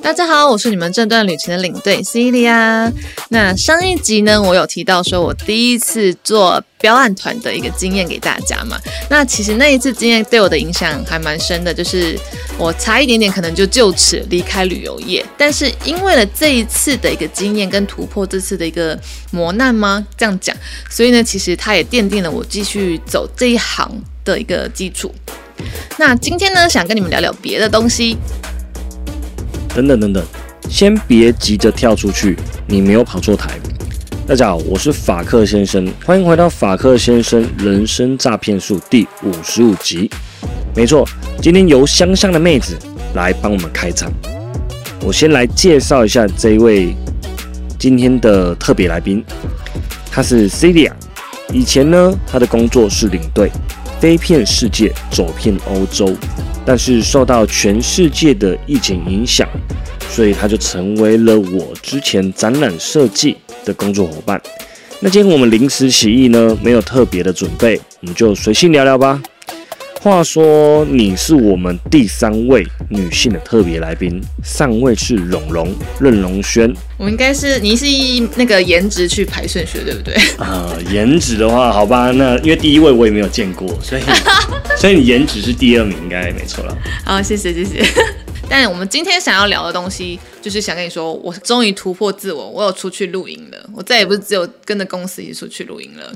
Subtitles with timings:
[0.00, 2.90] 大家好，我是你们这段旅程的领队 Celia。
[3.28, 8.78] 那上一集呢，我有提到说我第一次做标案团的一个经验给大家嘛。
[9.10, 12.18] 那其实那一次经验对我的影响还蛮深的，就是
[12.56, 15.24] 我差一点点可能就就此离开旅游业。
[15.36, 18.98] 但是因为了这一次的一个经验跟突破，这次的一个
[19.30, 20.06] 磨难吗？
[20.16, 20.56] 这样讲，
[20.88, 23.90] 所以呢，其实它也奠定了我继续走这一行
[24.24, 25.12] 的一个基础。
[25.98, 28.16] 那今天呢，想跟你们聊聊别的东西。
[29.74, 30.24] 等等等等，
[30.68, 32.36] 先别急着跳出去，
[32.66, 33.58] 你没有跑错台。
[34.26, 40.10] 大家好，我是法克先生，欢迎回到法克先生人生诈骗术第五十五集。
[40.74, 41.08] 没错，
[41.40, 42.76] 今天由香香的妹子
[43.14, 44.12] 来帮我们开场。
[45.02, 46.94] 我先来介绍一下这一位
[47.78, 49.24] 今天的特别来宾，
[50.10, 50.92] 她是 Celia。
[51.52, 53.50] 以前呢，她的工作是领队，
[54.00, 56.14] 飞遍世界，走遍欧洲。
[56.64, 59.48] 但是受到全世界的疫情影响，
[60.10, 64.40] 所以他就成为了我之前展览设计的工作伙伴。
[65.00, 69.22] 那今天我们临时起意呢，没有特别的准备，我们就随性聊聊吧。
[70.00, 76.72] 话说你是我们第三位女性的特别来宾，上位是蓉蓉任蓉萱。
[76.96, 80.14] 我应该是你是以那个颜值去排顺序，对不对？
[80.38, 84.02] 啊，颜值的话，好吧，那因为第一位我也没有见过，所以
[84.78, 86.78] 所以你颜值是第二名，应该没错了。
[87.04, 87.84] 好，谢谢谢谢。
[88.48, 96.12] 但我们今天想要聊的东西，就是想跟你说，我终于突破自我，我有出去露营了，我再也不是只有跟着公司一起出去露营了。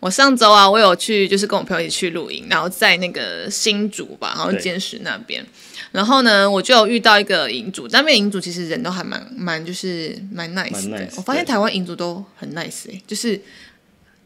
[0.00, 5.44] 我上周啊，我有去，就是跟我朋友一起去露营，然后在那个新竹吧，然后坚石那边，
[5.92, 11.06] 然后呢，我就有遇到一个营主，那边营主其实人都还蛮蛮，就是蛮 nice 的。
[11.16, 13.40] 我发现台湾营主都很 nice，哎，就是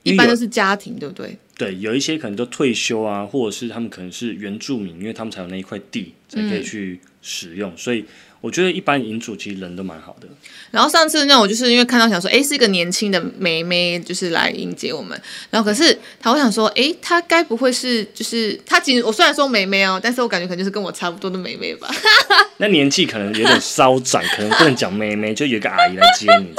[0.04, 1.36] 一般都是家庭，对不对？
[1.58, 8.04] 对，有一些可能都退休啊，或者是他们可能是原住民，因为他们才有那一块地才可以去使用，所以。
[8.44, 10.28] 我觉得一般银主其实人都蛮好的。
[10.70, 15.18] 然后上次那我就是因为看到想说，哎，是一个年轻的妹妹，就是来迎接我们。
[15.48, 21.88] 然后可是她我想说，哎，她该不会是就是她其实我虽然说妹妹哦，但是我感觉可能就是跟我差不多的妹妹吧。
[22.58, 26.52] 那年纪可能有点稍长，可能不能讲妹妹，就有一个阿姨来接你。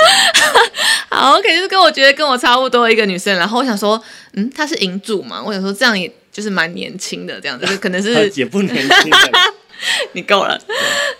[1.09, 3.37] 好，OK，就是跟我觉得跟我差不多一个女生。
[3.37, 4.01] 然后我想说，
[4.33, 5.43] 嗯，她是银主嘛？
[5.45, 9.11] 我想说这样也就是蛮年轻的，这样子可能是 也不年轻。
[10.13, 10.59] 你够了，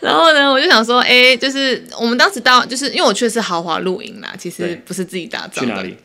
[0.02, 5.62] 然后呢，我就想说，哎，就是我们当时到，就是因为我去的是豪华露营啦，其实不是自己打造的。
[5.62, 5.98] 去哪里？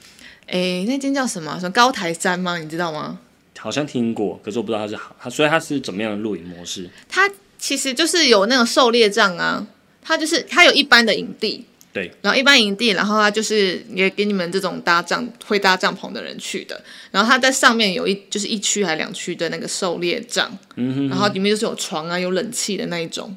[0.47, 1.57] 哎，那间叫什么？
[1.61, 2.59] 什么高台山吗？
[2.59, 3.19] 你知道吗？
[3.59, 6.89] 好像听过，可是我不知道它是好，它所以它是怎么样的露营模式？
[7.09, 9.67] 它其实就是有那种狩猎帐啊，
[10.03, 11.67] 它就是它有一般的营地。
[11.93, 16.81] 对，然后一般营地，然后他就是也给你们这种搭帐会搭帐篷的人去的。
[17.11, 23.37] 然后他在上面有一就是一区还两区的那个狩猎帐，嗯哼，然后里面就是有床啊，有冷气的那一种。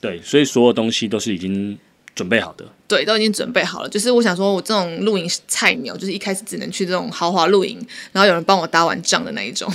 [0.00, 1.76] 对，所以所有东西都是已经
[2.14, 2.64] 准备好的。
[2.86, 3.88] 对，都已经准备好了。
[3.88, 9.68] 就是我想说，我这种露营菜鸟，就是一开始只能去这种豪华露营，然后有人帮我搭完帐的那一种。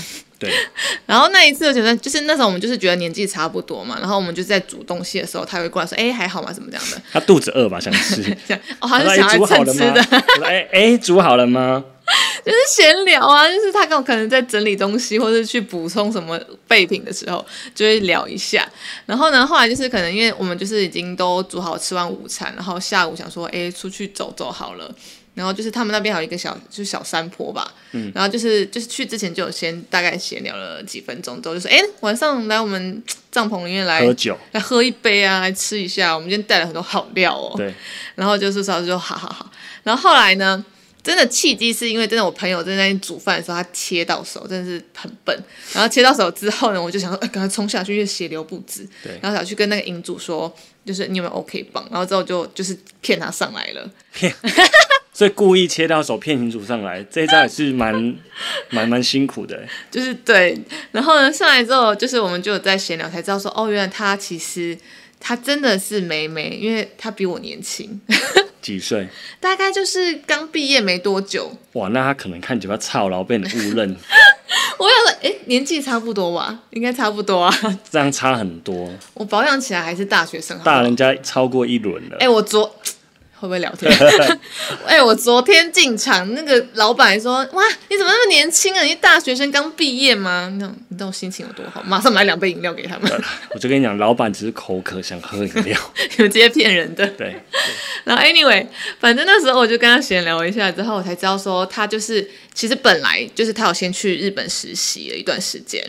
[0.44, 0.54] 对，
[1.06, 6.52] 然后那一次我觉得，就是那时候我们就是觉得年纪差不多嘛，然后我们就在煮东西的时候，他会过来说：“哎，还好吗？
[6.52, 8.22] 怎么这样的？”他肚子饿吧，想吃。
[8.48, 10.02] 这样哦，他是想来蹭吃的。
[10.44, 11.84] 哎哎，煮好了吗？
[12.46, 16.38] 就是闲聊啊，就是他跟我可能在整理东西，或者去补充什么
[16.68, 17.44] 备品的时候，
[17.74, 18.68] 就会聊一下。
[19.06, 24.94] 然后呢，后来就是可能因为我们就是已经都煮好吃完午餐，然后下午想说：“哎，出去走走好了。”
[25.34, 27.74] 然后就是他们那边还有一个小，就是小山坡吧。
[27.92, 28.12] 嗯。
[28.14, 36.14] 然后就是就是去之前就有先大概闲聊了几分钟，之后就说：“哎，晚上来我们帐篷里面来喝酒，来喝一杯啊，来吃一下。
[36.14, 37.74] 我们今天带了很多好料哦。”对。
[38.16, 39.52] 然后就是说就好好好。
[39.82, 40.64] 然后后来呢，
[41.02, 45.36] 真的契机是因为真的我朋友在那煮饭的时候，他切到手，真的是很笨。
[45.74, 48.88] 然后切到手之后呢，我就想说，赶快冲下去，因为血流不止。
[49.02, 49.18] 对。
[49.20, 50.56] 然后想去跟那个营主说，
[50.86, 51.84] 就是你有没有 OK 棒？
[51.90, 53.90] 然后之后就就是骗他上来了。
[54.14, 54.32] 骗。
[55.14, 57.94] 所以故意切到手骗群主上来，这一招也是蛮
[58.72, 59.58] 蛮蛮辛苦的。
[59.92, 60.58] 就是对，
[60.92, 64.76] 然后呢上来之后，就是我们就有在闲聊，才知道说哦，原来他其实
[65.20, 68.02] 他真的是美美，因为他比我年轻。
[68.64, 69.08] 几岁？
[69.42, 71.52] 大概就是刚毕业没多久。
[71.74, 73.94] 哇，那他可能看起来操劳，被你误认。
[74.80, 77.54] 我想说，哎，年纪差不多吧，应该差不多啊。
[77.92, 78.90] 这样差很多。
[79.14, 82.18] 我保养起来还是大学生，大人家超过一轮了。
[82.20, 82.74] 哎，我昨。
[83.44, 83.92] 会不会聊天？
[84.88, 88.82] 哎，我昨天进场，那个老板说：“哇，你怎么那么年轻啊？
[88.84, 91.84] 你大学生刚毕业吗？”那你知道我心情有多好？
[91.84, 93.12] 马上买两杯饮料给他们。
[93.54, 95.78] 我就跟你讲，老板只是口渴，想喝饮料，
[96.20, 97.06] 有这些骗人的。
[97.08, 97.36] 对。
[98.06, 98.66] 然后，anyway，
[99.02, 105.84] 反正那时候我就跟他闲聊一下，之后我才知道说，他就是其实本来就是他有先去日本实习了一段时间。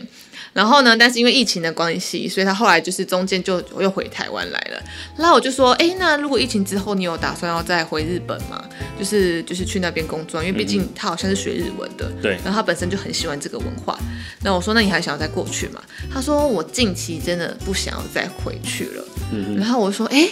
[0.55, 4.81] 然后呢，但是因为疫情的关系，所以他后来就是中间就又回台湾来了。
[5.17, 8.63] 然后我就说，哎，那如果疫情之后你有打算要再回日本吗？
[8.97, 13.99] 就是就是去那边工作，因为毕竟他好像是学日文的，对然后他本身就很喜欢这个文化。
[14.41, 15.81] 那我说，那你还想要再过去吗？
[16.09, 19.03] 他说，我近期真的不想要再回去了。
[19.33, 20.25] 嗯然后我说，哎，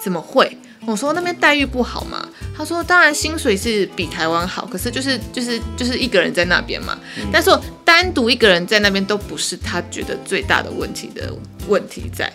[0.00, 0.56] 怎么会？
[0.86, 2.26] 我说那边待遇不好嘛？
[2.56, 6.96] 他说当然薪水是比台湾好，可是就是就是就是一个人在那边嘛。
[7.32, 11.32] 但是我单独一个人在那边都不是他觉得最大的问题的
[11.68, 12.32] 问题在，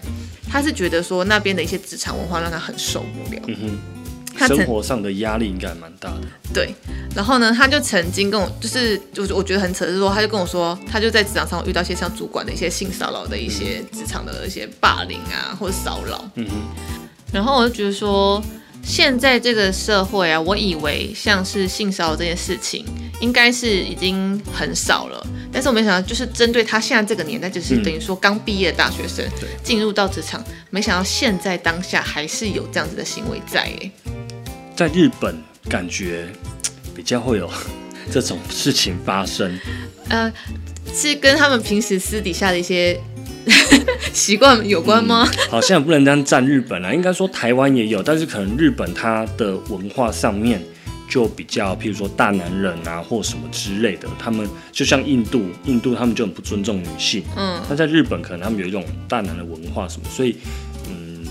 [0.52, 3.42] 他是觉得说那边的一些职场文化让他很受不了。
[3.48, 3.80] 嗯
[4.48, 6.22] 生活上的压力应该还蛮大的。
[6.52, 6.74] 对，
[7.14, 16.24] 然后呢，他就曾经跟我，就是就是我觉得很扯，是说他就跟我说，他就在职场上遇到一些像主管的一些性骚扰的一些职场的一些霸凌啊，或者骚扰。
[16.36, 17.01] 嗯哼，
[17.32, 18.44] 然后我就觉得说，
[18.84, 22.86] 现在这个社会啊，我以为像是性骚扰这件事情，
[23.22, 25.26] 应该是已经很少了。
[25.52, 33.92] 但是我没想到，就是针对他现在这个年代，就是嗯等于说刚毕业的大学生对进入到职场，没想到现在当下还是有这样子的行为在哎。
[34.76, 36.28] 在日本感觉
[36.96, 37.50] 比较会有
[38.12, 39.60] 这种事情发生。
[40.10, 40.32] 呃，
[40.94, 43.00] 是跟他们平时私底下的一些
[44.14, 45.28] 习惯有关吗？
[45.50, 50.62] 好像不能这样站日本啊，应该说台湾也有，但是可能日本它的文化上面
[51.10, 60.71] 就比较，譬如说大男人啊或什么之类的，他们就像印度，印度他们就很不尊重女性，嗯，那在日本可能他们有一种大男的文化什么，所以嗯，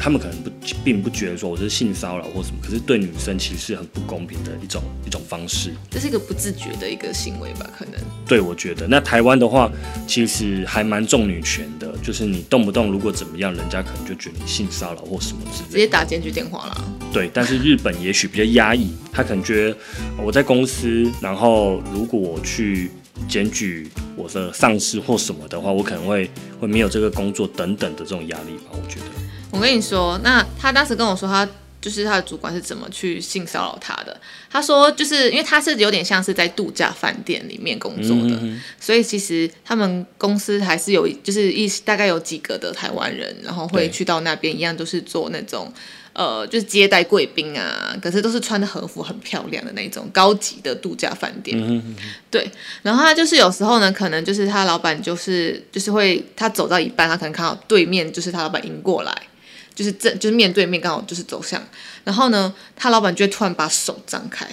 [0.02, 0.50] 他们可能不
[0.82, 5.74] 并不觉得说我是性骚扰或什么，可是对女生其实是很不公平的一种一种方式。
[5.90, 7.68] 这是一个不自觉的一个行为吧？
[7.78, 7.94] 可能。
[8.26, 9.70] 对，我觉得那台湾的话，
[10.06, 15.78] 其实还蛮重女权的，就是你动不动如果怎么样，人家可能就觉得你性骚扰或什么之直类的。
[15.80, 16.82] 接打检举电话啦。
[17.12, 19.76] 对，但是日本也许比较压抑，他可能觉得
[20.16, 22.90] 我在公司，然后如果我去
[23.28, 23.86] 检举
[24.16, 29.06] 我的上司或什么的话，我可能会会没有这个工作等等的这种压力吧，我觉得。
[29.52, 31.48] 我跟你说，那他当时跟我说他。
[31.82, 34.14] 就是他的主管是怎么去性骚扰他的？
[34.50, 45.72] 他说，就是因为他是有点像是在度假饭店里面工作的，嗯所以其实他们公司还是有，就是一大概有几个的台湾人，然后会去到那边，一样都是做那种
[46.12, 51.56] 呃，就是接待贵宾啊，可是都是穿的和服很漂亮的那种高级的度假饭店。
[51.58, 51.96] 嗯
[52.30, 52.46] 对，
[52.82, 59.22] 然后他就是有时候呢，可能就是他老板就是就是会他走到一半，他可能看到对面就是他老板迎过来，
[59.74, 61.62] 就是正就是面对面刚好就是走向，
[62.04, 64.46] 然后呢，他老板就会突然把手张开。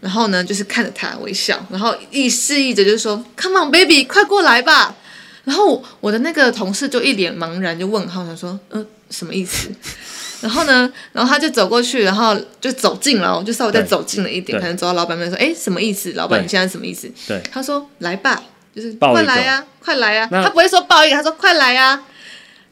[0.00, 4.94] 然后呢，就是看着他微笑，然后意示意着就是说，Come on, baby，快过来吧。
[5.42, 9.68] 然后我我的那个同事就一脸茫然，就问号，想说，嗯、什么意思？
[10.40, 16.12] 然后呢，然后他就走过去，然后就走近了哦，就稍微再走近了一点，对可能走到老板面前说，哎，什么意思？
[16.12, 17.10] 老板，你现在什么意思？
[17.26, 18.40] 对他说，来吧，
[18.76, 22.00] 就是快来呀、快来呀、那他不会说抱一个，他说快来呀、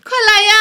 [0.08, 0.54] 快来呀、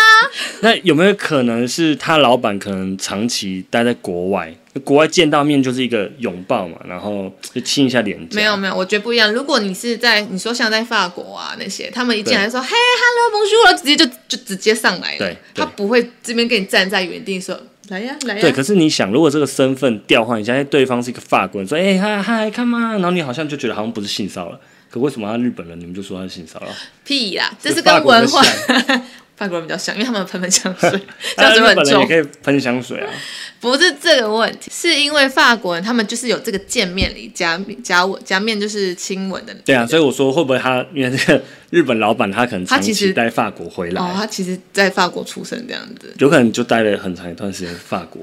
[0.61, 4.51] 那有没有可能是他老板可能长期待在国外，
[4.83, 8.35] 国外见到面就是一个拥抱嘛，然后就亲一下脸颊？
[8.35, 9.31] 没有没有，我觉得不一样。
[9.31, 17.55] 如果你是在你说像在法国啊那些，他们一进来说嘿，hello，bonjour，直接就就直接上来了，对对他不会这边跟你站在原地说
[17.89, 18.41] 来呀来呀。
[18.41, 24.59] 对，可是你想，如果这个身份调换一下，哎，对方是一个法国人，说，哎嗨嗨，看嘛，然后你好像就觉得好像不是性骚扰，
[24.89, 26.67] 可为什么他日本人你们就说他是性骚扰？
[27.05, 28.41] 屁啦，这是法跟文化。
[29.37, 30.89] 法国人比较像，因为他们喷喷香水，
[31.35, 31.93] 香水很重。
[31.93, 33.09] 本也可以喷香水啊。
[33.59, 39.53] 不是这个问题，是因为法国人他们就是有这个见面礼加加吻加面就是亲吻的。
[39.65, 48.21] 对啊，所以我说会不会他因为这个日本老板他可能他其实期待法国回来，哦，他其实在法国出生这样子，有可能就待了很长一段时间法国。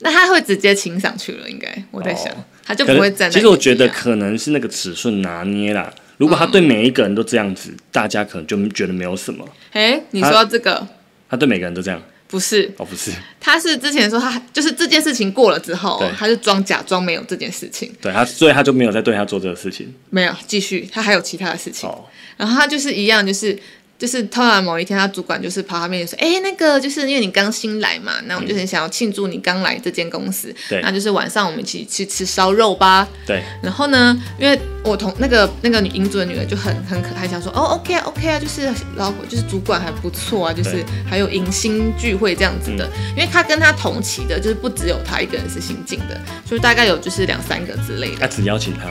[0.00, 3.30] 那他会直接亲上去了，应该我在想，哦他就不会站在。
[3.30, 5.92] 其实我觉得可能是那个尺寸拿捏啦。
[6.22, 9.44] 如果他对每一个人都这样子，大家可能就觉得没有什么。
[9.72, 10.86] 哎，你说这个？
[11.28, 13.10] 他对每个人都这样，不是，哦，不是，
[13.40, 19.92] 他是之前说他就是这件事情过了之后，他就装假装没有这件事情，对他，所以他就没有再对他做这个事情。
[20.10, 21.88] 没有继续，他还有其他的事情。
[21.88, 22.04] 哦，
[22.36, 23.58] 然后他就是一样，就是
[23.98, 42.90] 就是突然某一天，他主管就是跑他面前说：“哎，那个就是因为你刚新来嘛，那我们就很想要庆祝你刚来这间公司，对那就是晚上我们一起去吃烧肉吧。”对，然后呢，因为我同那个那个女银主的女儿就很很可爱，想说哦，OK 啊，OK 啊，就是老婆就是主管还不错啊，就是还有迎新聚会这样子的。
[43.10, 48.16] 因为他跟他同期的，就是不只有他一个人是新进的，就是大概有就是两三个之类的。
[48.22, 48.88] 他只邀请他，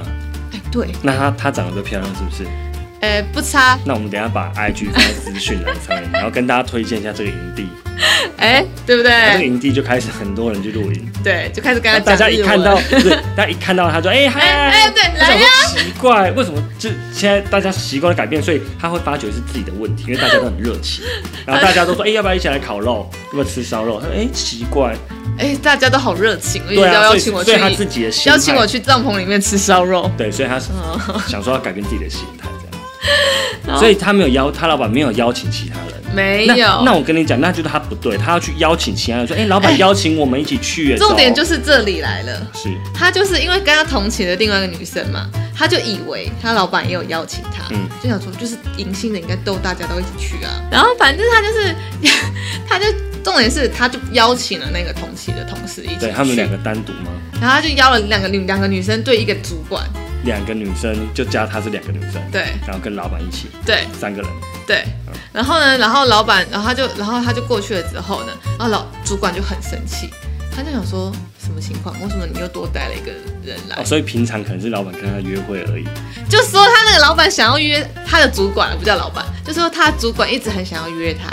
[0.54, 2.50] 哎，对，那他他长得都漂亮，是不是？
[3.02, 7.68] 哎，不差，那我们等一下把 IG 放在资讯栏上面， 然后跟大家推荐一下这个营地。
[8.38, 9.46] 哎，对不那这个？
[9.46, 21.04] 营地就开始很多人去露营，对，就开始跟他大讲日文家一看到，不是，大家一看到他就哎嗨哎哎，对，来呀说，奇怪，为什么就现在大家习惯的改变，所以他会发觉是自己的问题，因为大家都很热情，
[21.46, 23.10] 然后大家都说，哎、要不要一起来烤肉？
[23.28, 24.00] 要不要吃烧肉？
[24.00, 24.96] 他说，哎、奇怪，
[25.38, 30.10] 哎，大家都好热情，对啊，所以要邀请我去所以，他自己的心邀请我，去帐篷里面吃烧肉。
[30.18, 32.48] 对，所以他哦想说要改变自己的心态，
[33.80, 36.02] 所以他没有邀，他老板没有邀请其他人。
[36.14, 42.48] 没有，那我跟你讲，那就是他不对，他要去邀请其他人，说，哎、老板邀请我们一起去耶，重点就是这里来了。
[42.54, 50.52] 是他就是因为跟他同寝的另外一个女生嘛，他就以为他老板也有邀请他，嗯就想说就是迎新的应该逗大家都一起去啊。
[50.70, 51.76] 然后反正他就是，
[52.68, 52.86] 他就
[53.24, 57.12] 重点是他就邀请了那个同期的同事一起去，对他们两个单独吗？
[57.40, 59.82] 然后他就邀了两个女两个女生对一个主管，
[60.24, 64.32] 两个女生就加她是两个女生，对然后跟老板一起对三个人，
[64.68, 64.84] 对，
[65.34, 70.10] 然后呢，然后老板，然后他就然后他就过去了之后呢，然后老主管就很生气，
[70.56, 71.96] 他就想说什么情况？
[72.02, 73.12] 为什么你又多带了一个
[73.44, 73.78] 人来？
[73.78, 75.86] 哦，所以平常可能是老板跟他约会而已。
[76.30, 81.30] 就说他那个老板想要约他的主管，不叫老板，就说他主管一直很想要约他，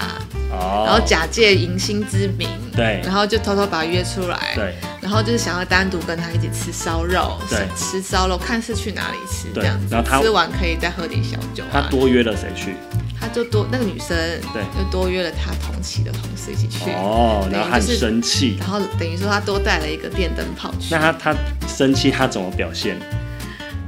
[0.51, 12.75] 哦，然后假借迎新之名，对然后就偷偷把他约出来，对然后就是想要单独跟他一起吃烧肉，对吃烧肉，看是去哪里吃这样子，然后他吃完可以再喝点小酒他啊，多约了谁去？
[13.21, 14.17] 他就多那个女生，
[14.53, 18.57] 对就多约了他同期的同事一起去，哦，然后他很就是生气。
[18.61, 21.35] 然后等于说他多带了一个电灯泡去，那他他
[21.67, 22.97] 生气，他怎么表现？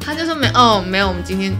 [0.00, 1.54] 他就说没哦没有，我们今天。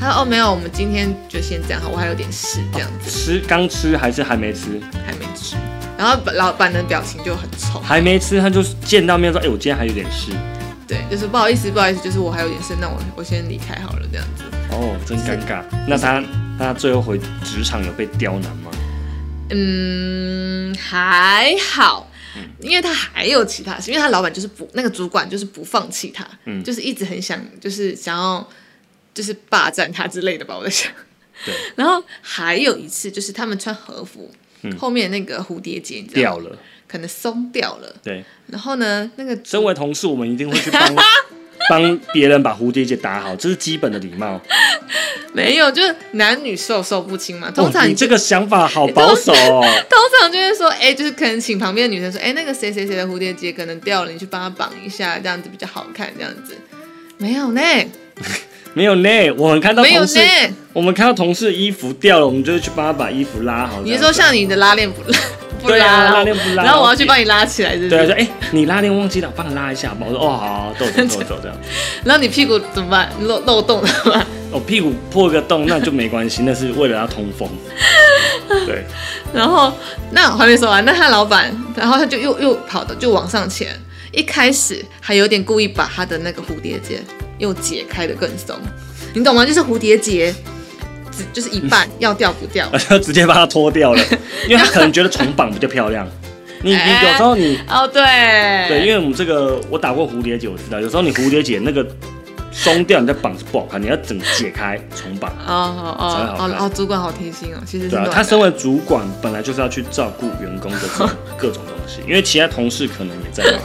[0.00, 4.80] 他说：“哦，没有，我们今天就先这样，好，我还有点事，这样子、吃刚吃还是还没吃？
[5.06, 5.56] 还没吃。”
[5.98, 10.32] 然后老板的表情就很丑，还没吃，他就见到面说：“哎、我今天还有点事。
[10.88, 15.62] 对，就是不好意思，不好意思，就是我还有点事，那我我先离开好了，这样子。”哦，真尴尬。
[15.86, 16.24] 那他
[16.58, 18.70] 那他最后回职场有被刁难吗？
[19.50, 22.08] 嗯，还好，
[22.60, 28.48] 因为他还有其他事，因为他老板就是不那个主管就是不放弃他，嗯就是一直很想就是想要
[29.20, 30.90] 就是霸占他之类的吧，我在想。
[31.44, 34.30] 对， 然后还有一次就是他们穿和服，
[34.62, 36.58] 嗯后面那个蝴蝶结你知道，掉了。
[36.88, 40.96] 可能松掉了，对，然后呢那个身为同事，我们一定会去帮
[41.68, 44.40] 帮别人把蝴蝶结打好，这是基本的礼貌。
[45.34, 49.60] 没有，就是男女授受不亲嘛，通常哦、你这个想法好保守哦。
[49.88, 56.56] 通常就是说，哎、就是可能请旁边的女生说，哎、那个谁谁谁的蝴蝶结可能掉了，你去帮他绑一下，这样子比较好看，这样子。
[57.18, 57.60] 没有呢，
[58.72, 60.56] 没有呢，我们看到没有同事，呢。
[60.72, 63.80] 我们看到同事的衣服掉了，我们就会去帮他把衣服拉好。
[63.82, 65.18] 你是说像你的拉链不拉
[65.60, 68.06] 不对啊拉，拉链不拉然后我要去帮你拉起来，对啊，是？
[68.06, 70.06] 说哎、你拉链忘记了，我帮你拉一下吧。
[70.06, 71.56] 我说哦，好好，走走走走这样。
[72.04, 73.10] 然后你屁股怎么办？
[73.20, 74.24] 漏漏洞了吗？
[74.52, 77.48] 我、 哦屁股破个洞那就没关系，那是为了要通风。
[78.66, 78.84] 对，
[79.34, 79.72] 然后
[80.12, 83.68] 那我还没说完，那他老板，然后他就又又跑的就往上前，
[84.12, 87.00] 一开始还有点故意把他的那个蝴蝶结
[87.40, 88.56] 又解开的更松，
[89.12, 89.44] 你懂吗？
[89.44, 90.32] 就是蝴蝶结
[91.10, 92.68] 只就是一半要掉不掉。
[92.72, 94.02] 我 就直接把它脱掉了，
[94.46, 96.06] 因为他可能觉得重绑比较漂亮。
[96.62, 98.02] 你你哎有时候你哦，对，
[98.68, 101.84] 对，因为我们这个我打过蝴蝶结，我知道，有时候你蝴蝶结那个
[102.52, 105.30] 松掉，你再绑是不好看，你要整解开重绑。
[105.46, 110.78] 哦哦才好看哦哦哦，主管好贴心哦，其实是对啊，他身为主管，本来就是要去照顾员工的
[111.38, 113.60] 各种东西，因为其他同事可能也在忙。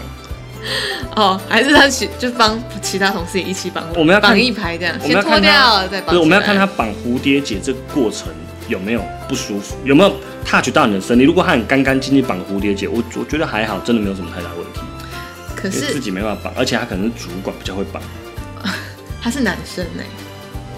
[1.15, 6.12] 哦，还是他其就帮其他同事也一起绑，我们要看绑一排这样，先脱掉再绑起来。
[6.12, 8.27] 不是，我们要看他绑蝴蝶结这个过程
[8.67, 10.13] 有没有不舒服，有没有
[10.45, 11.24] touch 到你的身体。
[11.25, 14.79] 如果他很干干净净绑蝴蝶结，我我觉得还好，真的没有什么太大问题。
[15.55, 18.01] 可是自己没办法绑，而且他可能是主管比较会绑。
[19.22, 20.03] 他是男生呢，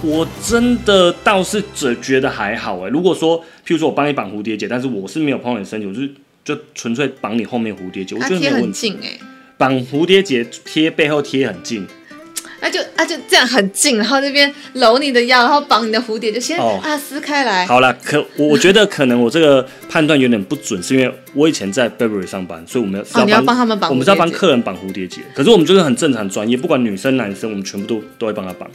[0.02, 2.90] 我真的倒是只觉得还好哎。
[2.90, 6.12] 如果说，譬如说我帮你绑蝴蝶结，但是我是没有碰到你身体，我就是
[6.46, 8.72] 就纯粹绑你后面蝴蝶结，我觉得没有问题。
[8.72, 9.20] 近哎，
[9.58, 11.86] 绑蝴蝶结贴背后贴很近，
[12.62, 17.66] 那就啊就这样很近，然后这边搂你的腰，然后绑你的蝴蝶，就先哦啊撕开来。
[17.66, 28.70] 好了，可我我觉得可能我这个判断有点不准，是因为我以前在 Burberry 上班，所以我们要哦，你要帮帮他们绑我们是要帮客人绑蝴蝶结，可是我们就是很正常专业，不管女生男生，我们全部都都会帮他绑。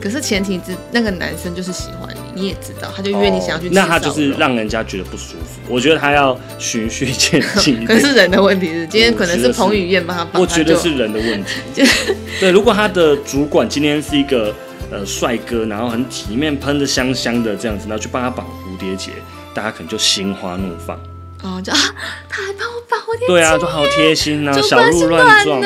[0.00, 5.60] 可是前提之那个男生就是喜欢你，你也知道，他就约你想要去哦那他就是让人家觉得不舒服。
[5.68, 7.98] 我觉得他要循序渐进 可。
[7.98, 11.60] 是人的问题是，今天可能是彭于晏帮他绑，我觉得是人的问题。
[12.38, 14.54] 对，如果他的主管今天是一个
[14.90, 19.12] 呃帅哥，然后很体面，喷的香香的这样子，然后去帮他绑蝴蝶结，
[19.54, 20.98] 大家可能就心花怒放。
[21.44, 21.78] 哦，就 啊，
[22.28, 25.60] 他还帮我绑蝴蝶结，对啊，就好贴心啊，小鹿乱撞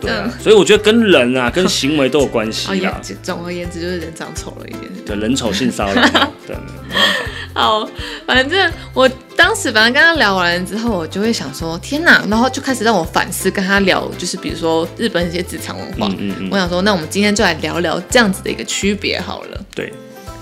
[0.00, 0.10] 对
[0.42, 2.98] 所以我觉得跟人啊，跟行为都有关 哦，系也啦。
[3.22, 4.90] 总而言之就是人长丑了一点。
[5.04, 7.60] 对，人丑性骚扰嘛， 对，没办法。
[7.60, 7.88] 好，
[8.26, 12.24] 反正我当时反正跟他聊完之后，我就会想说，天哪！
[12.30, 16.06] 然后就开始让我反思，跟他聊，就是比如说日本一些职场文化。
[16.06, 19.60] 嗯嗯嗯我想说，那我们今天就来聊聊这样子的一个区别好了。
[19.74, 19.92] 对，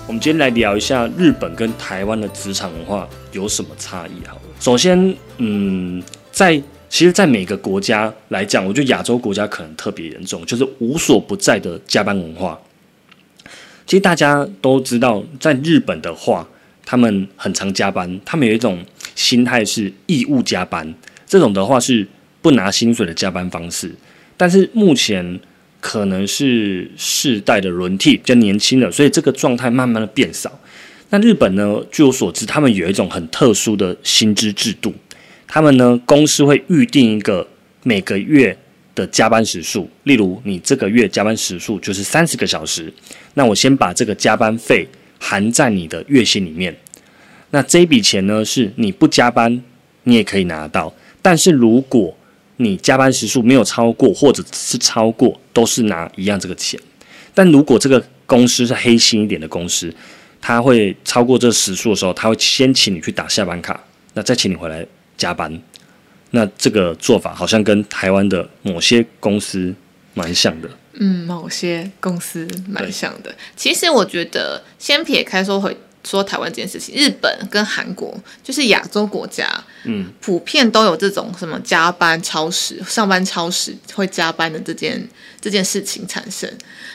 [0.07, 4.25] 我们今天来聊一下日本跟台湾的职场文化有什么差异。
[4.25, 12.59] 好了，首先，嗯，在其实，在每个国家来讲，我觉得亚洲国家可能特别严重，就是无所不在的加班文化。
[13.85, 16.45] 其实大家都知道，在日本的话，
[16.83, 18.83] 他们很常加班，他们有一种
[19.15, 20.93] 心态是义务加班，
[21.25, 22.05] 这种的话是
[22.41, 23.95] 不拿薪水的加班方式。
[24.35, 25.39] 但是目前
[25.79, 30.59] 可能是世代的轮替，比较年轻了，所以这个状态慢慢的变少。
[31.11, 31.83] 那日本呢？
[31.91, 34.93] 据我所知，他们有一种很特殊的薪资制度，
[35.47, 37.47] 他们呢公司会预定一个
[37.81, 38.55] 每个月
[38.93, 42.93] 的加班时数，例如你这个月加班时数就是三十个小时，
[43.33, 44.87] 那我先把这个加班费
[45.19, 46.75] 含在你的月薪里面。
[47.49, 49.63] 那这一笔钱呢，是你不加班
[50.03, 52.15] 你也可以拿到，但是如果
[52.57, 56.79] 你加班时数没有超过，或者是超过，都是拿一样这个钱。
[57.33, 59.91] 但如果这个公司是黑心一点的公司，
[60.41, 64.85] 他会超过这时数的时候，他会先请你去打下班卡，那再请你回来
[65.17, 65.61] 加班。
[66.31, 69.73] 那这个做法好像跟台湾的某些公司
[70.13, 70.69] 蛮像的。
[70.93, 73.33] 嗯，某些公司蛮像的。
[73.55, 79.47] 其实我觉得，先撇开说回说台湾这件事情，日本跟韩国就是亚洲国家，
[79.83, 85.07] 嗯，普遍都有这种什么加班超时、上班超时会加班的这件
[85.39, 86.51] 这件事情产生。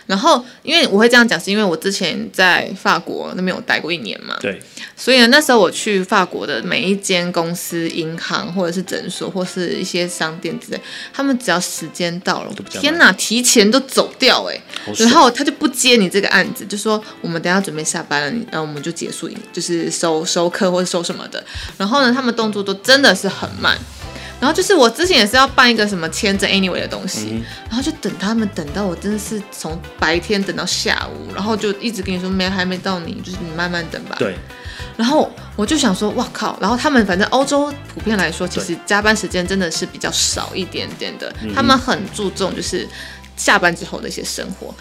[0.06, 4.60] 然后，因为我会这样讲，是因为我之前在法国那边有待过一年嘛，对，
[4.94, 10.78] 所以呢，那时候我去法国的每一间公司、银行或者是诊所或是一些商店之类，
[11.10, 14.60] 他们只要时间到了天哪，提前都走掉哎、
[14.98, 21.42] 然后他就不接你这个案子，就说我们等下准备下班了，你然后我们就结束，就是收收课或者收什么的。
[21.78, 23.78] 然后呢，他们动作都真的是很慢。
[24.40, 34.16] 然后就是我之前也是要办一个什么签证 anyway 的东西，然后就等他们等到我真的是从白天等到下午，然后就一直跟你说没还没到你，就是你慢慢等吧。
[34.18, 34.34] 对，
[34.98, 36.58] 然后我就想说，哇靠！
[36.60, 42.86] 然后他们反正欧洲普遍来说，其实加班时间真的是比较少一点点的，嗯他们很注重就是
[43.36, 44.74] 下班之后的一些生活。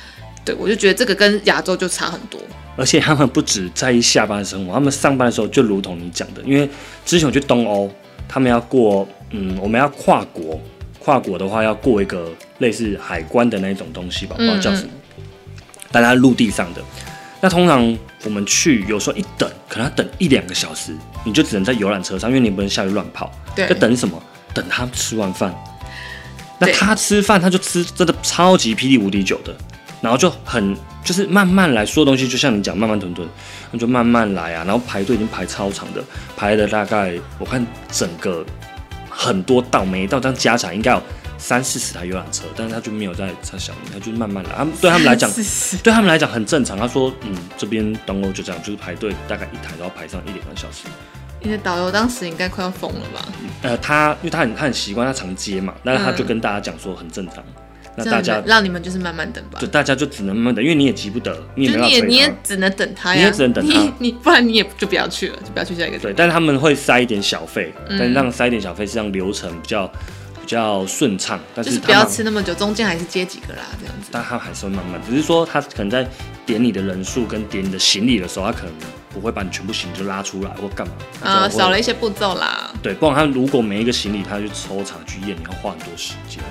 [0.44, 2.42] 对我就觉得这个跟亚洲就差很多。
[2.76, 6.70] 而且他们不止在意下班的生活，他们上班的时候就如同你讲的，因为
[7.06, 7.90] 之前我去东欧，
[8.28, 10.60] 他们要过，嗯，我们要跨国，
[11.00, 14.90] 跨国的话要过一个类似海关的那种东西吧，不知道叫什么，
[15.92, 16.82] 但它陆地上的。
[17.42, 23.32] 那通常我们去，有时候一等，可能要等一两个小时，你就只能在游览车上，因为你不能下去乱跑。
[23.56, 24.22] 对在等什么？
[24.54, 25.54] 等他吃完饭。
[26.58, 29.54] 那他吃饭，他就吃真的超级霹雳无敌久的，
[30.04, 33.26] 然后就很就是慢慢来，所有东西就像你讲，慢慢吞吞，
[33.72, 34.66] 那就慢慢来啊。
[34.66, 36.04] 然后排队已经排超长的，
[36.36, 38.46] 排了大概我看整个
[39.10, 41.02] 很多道，每一道这样加起来应该有
[41.38, 44.50] 三四十台游览车，但是他就没有在他小他就慢慢来。
[44.58, 45.32] 他们对他们来讲，
[45.82, 46.78] 对他们来讲很正常。
[46.78, 50.84] 他说，嗯，这边东欧就这样，就是排队大概一台都要排上一两个小时。
[51.42, 53.26] 你的导游当时应该快要疯了吧？
[53.64, 57.44] 呃，他因为他很他很习惯，他常接嘛，但是他就跟大家讲说很正常。
[57.96, 59.68] 那大家让你们就是慢慢等吧就。
[59.68, 69.88] 大家就只能慢慢等，因为你也急不得，你也你也没办法你也只能等他呀，你也只能等他你你不然你也就不要去了，就不要去下一个地对，但是他们会塞一点小费，嗯但是让塞一点小费是让流程比较
[70.42, 74.10] 比较顺畅，但就是是不要吃那么久，中间还是接几个啦，这样子。
[74.12, 76.08] 但他还是会慢慢，只是说他可能在
[76.46, 78.74] 点你的人数跟点你的行李的时候，他可能
[79.14, 82.72] 不会把你全部行李就拉出来或干嘛，啊，少了一些步骤啦。
[82.82, 86.44] 对，不然他如果每一个行李他去抽查去验，你要花很多时间。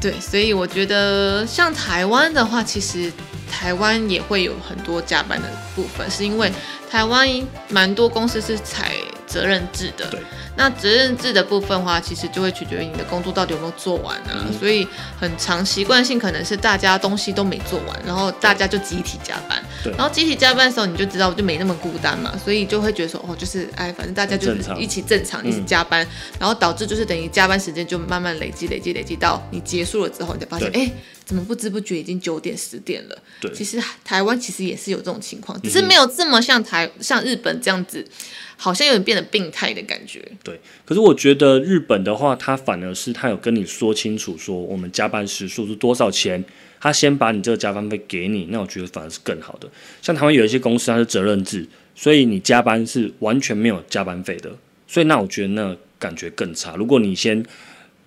[0.00, 3.12] 对，所以我觉得像台湾的话，其实
[3.50, 6.50] 台湾也会有很多加班的部分，是因为
[6.90, 7.28] 台湾
[7.68, 8.94] 蛮多公司是采
[9.26, 10.06] 责任制的。
[10.06, 10.20] 对。
[10.56, 14.86] 那责任制的部分的话，其实就会取决于你的工作到底有没有做完啊，嗯所以
[15.18, 19.92] 很长习惯性可能是大家东西都没做完，然后大家就集体加班，对。
[19.92, 26.06] 然后集体加班的时候你就知道就没那么孤单嘛，所以就会觉得说哦，就是哎，反正大家就是一起正常一起嗯加班，
[26.38, 30.90] 然后导致就是等于加班时间就慢慢累积累积累积到你结束了之后，你才发现哎，
[31.24, 33.18] 怎么不知不觉已经九点十点了？
[33.40, 33.52] 对。
[33.52, 38.04] 其实台湾其实也是有这种情况，只是没有这么像台像日本这样子，
[38.56, 40.22] 好像有点变得病态的感觉。
[40.42, 46.44] 对，可是我觉得日本的话，他反而是他有跟你说清楚，说我们加班时数是多少钱，
[46.80, 49.68] 他先把你这个加班费给你，那我觉得反而是更好的。
[50.00, 54.50] 像台湾有一些公司它是责任制，所以你加班是完全没有加班费的，
[54.88, 56.74] 所以那我觉得那感觉更差。
[56.76, 57.44] 如果你先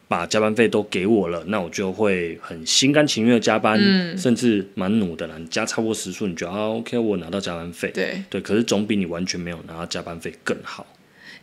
[0.07, 5.35] 把加班费都给我了，那我就会很心甘情愿的加班，嗯甚至蛮努的啦。
[5.37, 10.85] 你加超过时数，你觉得啊 OK，我拿到加班费，对，对，可是总比你完全没有拿到加班费更好。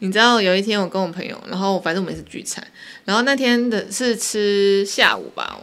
[0.02, 2.66] 你知道有一天我跟我朋友，然后反正我们也是聚餐，
[3.04, 5.58] 然后那天的是吃下午吧，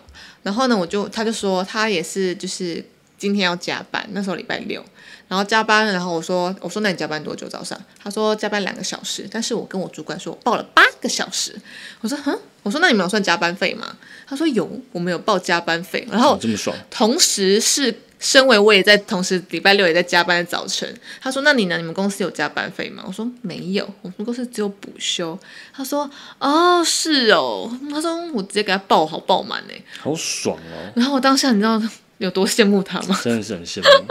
[0.48, 2.82] 然后呢我就他就说他也是就是
[3.18, 4.82] 今天要加班，那时候礼拜六，
[5.28, 7.50] 然后加班，然后我说我说那你加班多久？
[7.50, 7.78] 早上？
[8.02, 11.54] 他说加班两个小时，但是我跟我主管说我报了八个小时，
[12.00, 13.98] 我说哼，我说那你们有算加班费吗？
[14.26, 21.78] 他说有，我们有报加班费，然后这么爽，同时是身为我也在同时礼拜六也在加班的早晨，他说那你呢？
[21.78, 23.04] 你们公司有加班费吗？
[23.06, 25.38] 我说没有，我们公司只有补休。
[25.72, 29.74] 他说哦是哦，他说我直接给他报好报满呢。
[30.00, 30.92] 好爽哦！
[30.96, 31.82] 然后我当下你知道
[32.18, 33.20] 有多羡慕他吗？
[33.24, 34.08] 真的是很羡慕。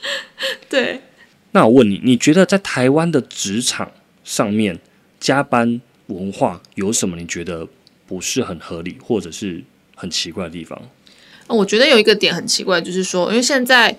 [0.68, 1.00] 对，
[1.52, 3.90] 那我问你，你觉得在台湾的职场
[4.22, 4.78] 上面
[5.18, 7.16] 加班文化有什么？
[7.16, 7.66] 你觉得
[8.06, 9.64] 不是很合理，或者是
[9.94, 10.80] 很奇怪的地方？
[11.48, 13.96] 我觉得有一个点很奇怪，就是说，因为现在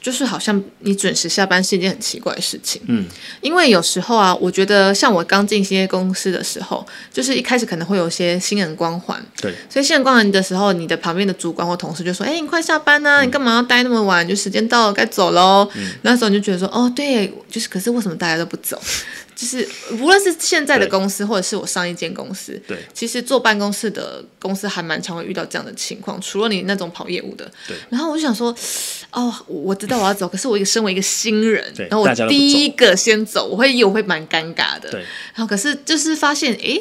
[0.00, 2.80] 就是好像你准时下班是一件很奇怪的事情。
[2.86, 3.06] 嗯，
[3.40, 9.24] 因为有时候啊，我觉得像我刚进新些公司的时候，就是一开始可能会有些新人光环。
[9.40, 14.26] 对，所以新人光环的时候，你的旁边的主管或同事就说：“哎，你快下班呢，你干嘛要待那么晚？
[14.26, 15.68] 就时间到了，该走喽。”
[16.02, 18.80] 那时候你就觉得说：“哦，对，就是可是为什么大家都不走？”
[19.36, 19.68] 就是
[20.00, 26.18] 无论是现在的公司，或者是我上一间公司，对，其实坐办公室的公司还蛮常会遇到这样的情况。
[26.20, 27.76] 除了你那种跑业务的，对。
[27.90, 28.56] 然后我就想说，
[29.12, 35.00] 哦，我知道我要走，可是我一个身为一个新人，然后我第一个先走，我会我会蛮尴尬的，对。
[35.34, 36.80] 然后可是就是发现，哎。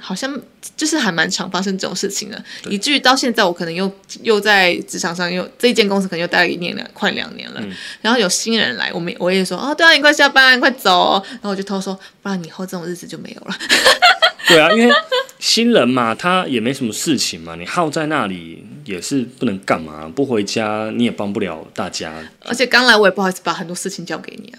[0.00, 0.34] 好像
[0.76, 3.90] 就是还蛮常发生这种事情的，以至于到现在我可能又
[4.22, 7.62] 又在职场上又这一间公司可能又待了一年两快两年了，
[8.00, 13.54] 然后有新人来，我们我也说哦，对啊，你快下班，快走，然后我就偷说，不然以后这种日子就没有了。
[14.48, 14.92] 对啊，因为
[15.38, 22.12] 新人嘛，他也没什么事情嘛，你耗在那里也是不能干嘛，不回家你也帮不了大家，
[22.44, 24.52] 而且刚来我也不好意思把很多事情交给你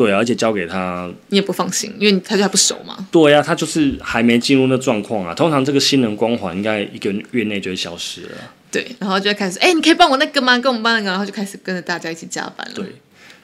[0.00, 3.06] 对，而且交给他，你也不放心，因为他就还不熟嘛。
[3.10, 5.34] 对呀，他就是还没进入那状况啊。
[5.34, 8.28] 通常这个新人光环应该一个月内就会消失了。
[8.72, 10.58] 对，然后就会开始，哎，你可以帮我那个吗？
[10.58, 12.72] 跟我们帮那个，然后就开始跟着大家一起加班了。
[12.74, 12.86] 对，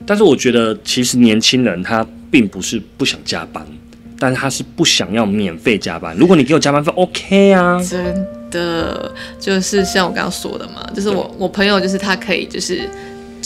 [0.06, 3.62] 但是我觉得其实年轻人他并不是不想加班，
[4.18, 6.16] 但是他是不想要免费加班。
[6.16, 7.78] 如果你给我加班费，OK 啊。
[7.84, 12.88] 真的，就是像我刚刚说的嘛，就是我我朋友就是他可以就是。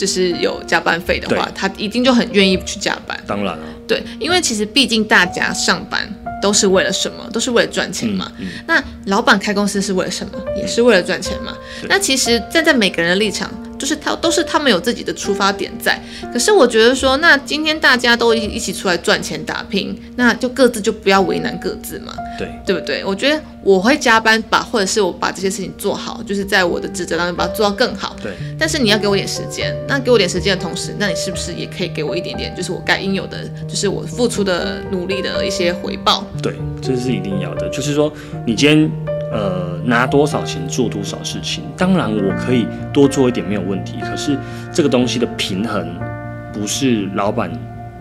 [0.01, 3.15] 就是有加班费的话，他一定就很愿意去加班。
[3.27, 6.11] 当然了，对，因为其实毕竟大家上班
[6.41, 7.29] 都是为了什么？
[7.31, 8.31] 都是为了赚钱嘛。
[8.65, 10.33] 那老板开公司是为了什么？
[10.57, 11.55] 也是为了赚钱嘛。
[11.87, 13.47] 那其实站在每个人的立场。
[13.81, 15.99] 就是他都是他们有自己的出发点在，
[16.31, 23.03] 可是我觉得说，那今天大家都一一起出来赚钱打拼，那就各自就不要为难各自嘛，对对不对？
[23.03, 28.15] 我觉得我会加班把，或者是我把这些事情做好，就是在我的职责当中把它做到更好。
[28.21, 36.23] 对，但是你要给我点时间，那给我点时间的同时，那你是不是也可以给我一点点，就是我该应有的，就是我付出的努力的一些回报？
[36.43, 37.67] 对，这是一定要的。
[37.69, 38.13] 就是说，
[38.45, 39.10] 你今天。
[39.31, 43.97] 呃，拿多少钱做多少事情，当然我可以多做一点没有问题。
[44.01, 44.37] 可是
[44.73, 45.87] 这个东西的平衡，
[46.51, 47.49] 不是老板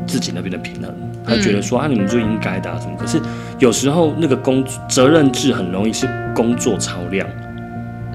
[0.08, 0.92] 自己那边的平衡，
[1.24, 2.96] 他觉得说啊，你们就应该的什么。
[2.98, 3.20] 可是
[3.60, 7.24] 有时候那个工责任制很容易是工作超量，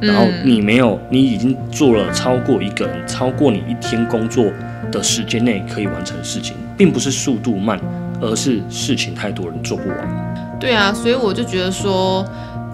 [0.02, 4.44] 然后你没有，你已经做了超过一个人，超过你一天工作
[4.92, 7.80] 的时间内可以完成的事情，并不是速度慢，
[8.20, 10.58] 而是事情太多人做不完。
[10.60, 12.26] 对啊，所以我就觉得说。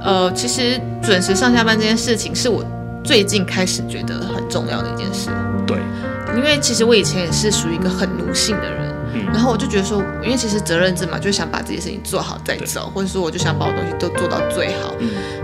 [0.04, 2.64] 呃，其实准时上下班这件事情是我
[3.04, 5.30] 最近开始觉得很重要的一件事。
[5.68, 5.78] 对，
[6.36, 8.81] 因为其实我以前也是属于一个很奴性的人。
[9.34, 14.94] 然后我就觉得说，因为其实责任制嘛，就想把这些事情做好再走，或者说我就想把我东西都做到最好。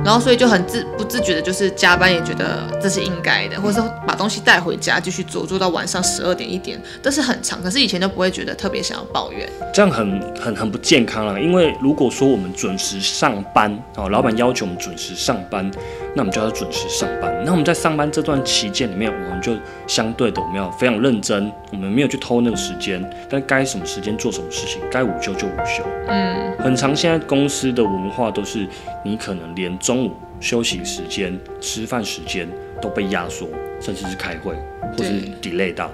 [0.04, 7.62] 然后所以就很自不自觉的，就是加班也觉得这是应该的，或者说把东西带回家继续做，做到晚上十二点一点都是很长。
[7.62, 11.40] 可是以前都不会觉得特别想要抱怨，这样很很很不健康了。
[11.42, 15.70] 因为如果说我们准时上班哦，老板要求我们准时上班。
[16.16, 17.32] 那我们就要准时上班。
[17.46, 19.54] 那我们在上班这段期间里面，我们就
[19.86, 25.84] 相对的我们要非常认真，我们没有去偷那个时间，但该什么时间做什么事情，该午休就午休。
[26.08, 26.96] 嗯，很长。
[26.96, 28.68] 现在公司的文化都是，
[29.04, 32.48] 你可能连中午休息时间、吃饭时间
[32.82, 33.48] 都被压缩，
[33.80, 34.54] 甚至是开会
[34.98, 35.90] 或是 delay 到。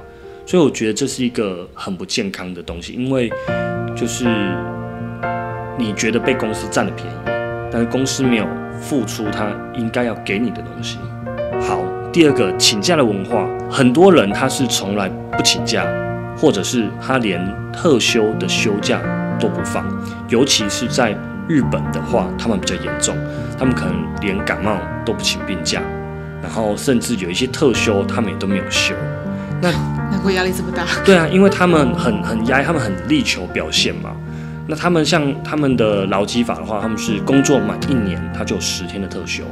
[0.45, 3.31] 所以我觉得这是一个很不健康的东西，因为
[3.95, 4.25] 就是
[5.77, 7.17] 你觉得被公司占了便宜，
[7.71, 8.47] 但是公司没有。
[8.81, 10.97] 付出他应该要给你的东西。
[11.61, 11.79] 好，
[12.11, 15.85] 第二个请假的文化，很多人他是从来不请假，
[16.43, 17.39] 或者是他连
[17.71, 19.01] 特休的休假
[19.39, 19.85] 都不放。
[20.27, 23.15] 尤其是在日本的话，他们比较严重，
[23.57, 25.81] 他们可能连感冒都不请病假，
[26.41, 28.93] 然后甚至有一些特休他们也都没有休。
[29.61, 29.71] 那
[30.11, 30.83] 难怪压力这么大。
[31.05, 34.09] 对啊，因为他们很很压，他们很力求表现嘛。
[34.67, 39.45] 那他们像他们的劳基法的话，他们是工作满一年，他就有十天的特休，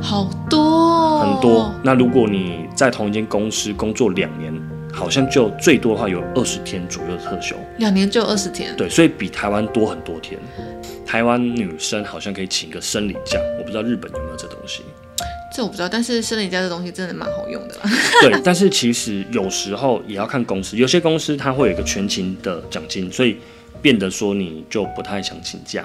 [0.00, 1.74] 好多哦很多。
[1.82, 4.54] 那如果你在同一间公司工作两年，
[4.96, 7.54] 好像就最多的话有二十天左右的特休。
[7.76, 10.40] 两年就二十天，对，所以比台湾多很多天。
[11.04, 14.82] 台湾女生好像可以请个生理假，我不知道日本有没有这东西。
[15.54, 15.88] 这我不知道。
[15.88, 17.82] 但是生理假这东西真的蛮好用的啦。
[18.22, 23.36] 对，但是其实有时候也要看公司，有些公司它会有一个全勤的奖金，所以
[23.86, 25.84] 变得说你就不太想请假，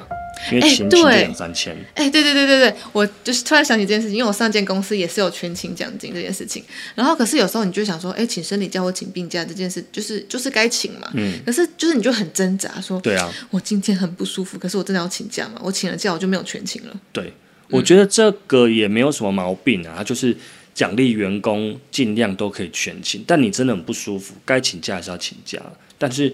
[0.52, 1.78] 因为哎请请两三千。
[1.94, 6.64] 哎、对对对对对，我就是突然想起这件事情，因为我上间公司也是有全勤奖金这件事情，
[6.96, 15.62] 然后可是有时候你就想说，哎，请生理假或请病假这件事，就是就是该请嘛，嗯，可是就是你就很挣扎，说对啊，我今天很不舒服，可是我真的要请假嘛？
[15.64, 17.00] 我请了假我就没有全勤了。
[17.12, 17.32] 对，
[17.70, 20.36] 我觉得这个也没有什么毛病啊，它就是
[20.74, 25.62] 奖励员工尽量都可以全勤，但你真的很不舒服，该请假还是要请假。
[26.00, 26.34] 但是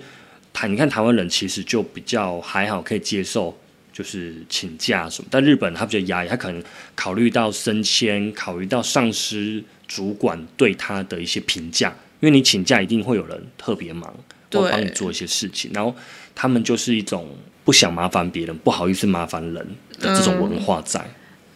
[0.57, 3.55] 台，你看台湾人其实就比较还好，可以接受
[3.93, 6.63] 就是请假什么，但日本他比较压抑，他可能
[6.95, 15.95] 考虑到升迁，考虑到上司主管对他的一些评价，因为你请假一定会有人特别忙，或对帮你做一些事情，然后
[16.33, 17.29] 他们就是一种
[17.63, 19.53] 不想麻烦别人，不好意思麻烦人
[19.99, 20.99] 的这种文化在。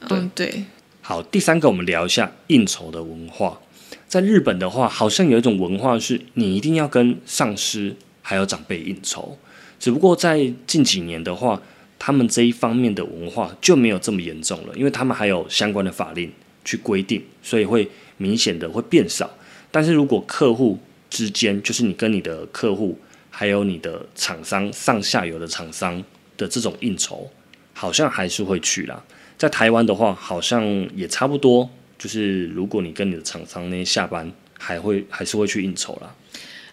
[0.07, 0.63] 对嗯，对，
[1.01, 3.59] 好，第三个我们聊一下应酬的文化。
[4.07, 9.37] 在日本的话，好像有一种文化是你一定要跟上司还有长辈应酬，
[9.79, 11.61] 只不过在近几年的话，
[11.97, 16.31] 他们这一方面的文化就没有这么严重了，因为他们还有相关的法令
[16.63, 19.29] 去规定，所以会明显的会变少。
[19.71, 20.77] 但是如果客户
[21.09, 22.97] 之间，就是你跟你的客户
[23.29, 26.03] 还有你的厂商上下游的厂商
[26.37, 27.29] 的这种应酬，
[27.73, 29.03] 好像还是会去啦。
[29.37, 30.63] 在台湾的话，好像
[30.95, 36.13] 也差不多，就是如果你跟你的厂商那些下班，还会还是会去应酬啦。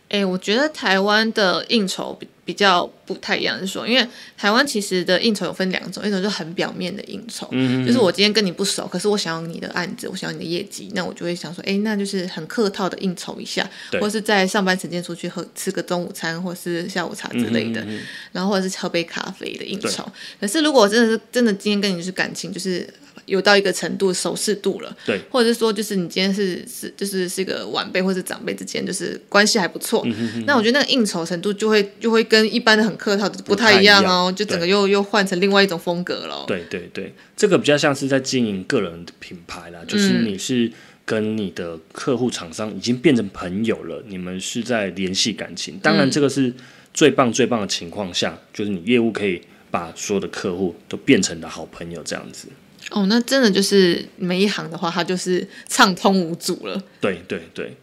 [0.08, 17.86] 哎，我觉得台湾的应酬比比较不太一样，是说，因为台湾其实的应酬有分两种，一种就是很表面的应酬，嗯就是我今天跟你不熟，可是我想要你的案子，我想要你的业绩，那我就会想说，哎，那就是很客套的应酬一下，对或是在上班时间出去喝吃个中午餐，或是下午茶之类的，
[18.32, 20.10] 然后或者是喝杯咖啡的应酬。
[20.40, 22.88] 可是如果我真的是真的今天跟你是感情，就是
[23.28, 36.44] 有到一个程度熟视度了，对，或者是说就是你今天是是就是是一个晚辈或是长辈之间，就是关系还不错，嗯那我觉得那个应酬程度就会就会跟一般的很客套的不太一样哦，就整个又又换成另外一种风格了。
[36.48, 40.72] 对对对，这个比较像是在经营个人的品牌啦，就是你是
[41.04, 45.78] 跟你的客户厂商已经变成朋友了，你们是在联系感情。
[45.82, 46.52] 当然，这个是
[46.92, 52.48] 最棒最棒的情况下，就是你业务可以把所有的客户都变成了好朋友这样子。
[52.90, 56.82] 哦，那真的就是每一行的话，它就是畅通无阻了。
[57.00, 57.76] 对对对，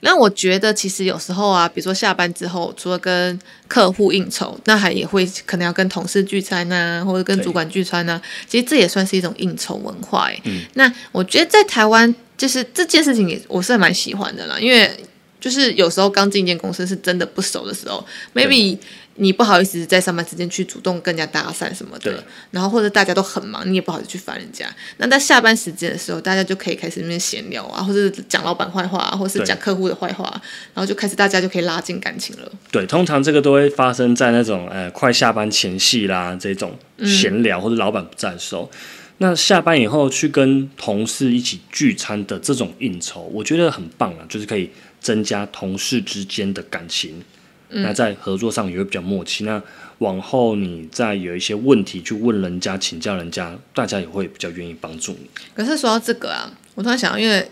[0.00, 10.40] 那我觉得其实有时候啊，比如说下班之后，除了跟客户应酬，那还也会可能要跟同事聚餐呐、或者跟主管聚餐呐、其实这也算是一种应酬文化哎。
[10.44, 14.90] 嗯那我觉得在台湾，就是这件事情也我是蛮喜欢的啦，因为
[15.40, 18.76] 就是有时候刚进一间公司是真的不熟的时候，maybe
[19.20, 24.66] 你不好意思在上班时间去主动跟人家搭讪什么的，然后或者大家都很忙，你也不好意思去烦人家。
[24.96, 30.24] 那在下班时间的时候，大家就可以开始那边闲聊啊，或者是讲老板坏话啊，或是讲客户的坏话，
[30.72, 32.50] 然后就开始大家就可以拉近感情了。
[32.70, 38.70] 对，通常这个都会发生在那种呃快下班前夕啦，这种闲聊、或者老板不在的时候。
[39.18, 47.22] 那下班以后去跟同事一起聚餐的这种应酬，我觉得很棒啊，就是可以增加同事之间的感情。
[47.70, 49.44] 那在合作上也会比较默契。
[49.44, 49.62] 那
[49.98, 55.28] 往后你再有一些问题去问人家、请教人家，大家也会比较愿意帮助你。
[55.54, 57.46] 可是说到这个啊，我突然想到，因为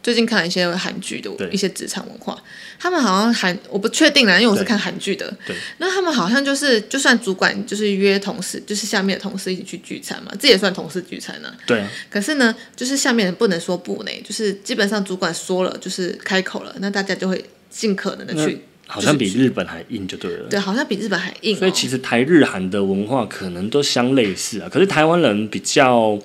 [0.00, 2.40] 最近看了一些韩剧的一些职场文化，
[2.78, 5.36] 他们好像韩我不确定啦，因为我是看韩剧的。
[5.44, 20.48] 对，那他们好像就是，就算主管就是约同事，就是下面的同事一起去聚餐嘛，这也算同事聚餐呢、对啊，可是呢，就是下面人不能说不呢，就是基本上主管说了，就是开口了，那大家就会尽可能的去，好像比日本还硬就对了。
[20.48, 21.58] 对，好像比日本还硬、哦。
[21.60, 26.18] 所以其实台日韩的文化可能都相类似啊，可是台湾人比较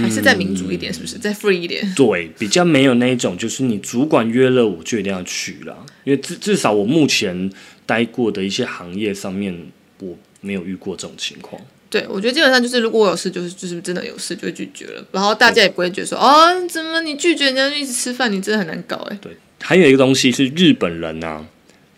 [0.00, 1.18] 还是再民主一点，是不是？
[1.18, 1.92] 再 free 一点？
[1.96, 5.74] 对，比较没有那一种，就是你主管约了我就一定要去啦。
[6.04, 7.50] 因为至至少我目前
[7.84, 9.54] 待过的一些行业上面，
[10.00, 11.60] 我没有遇过这种情况。
[11.88, 19.18] 对，我觉得基本上就是，如果我有事，就是就是真的有事就会拒绝了，然后大家也不会觉得说，哦，怎么你拒绝人家一直吃饭，你真的很难搞哎。
[19.22, 19.36] 对，
[19.68, 21.44] 还有一个东西是日本人啊，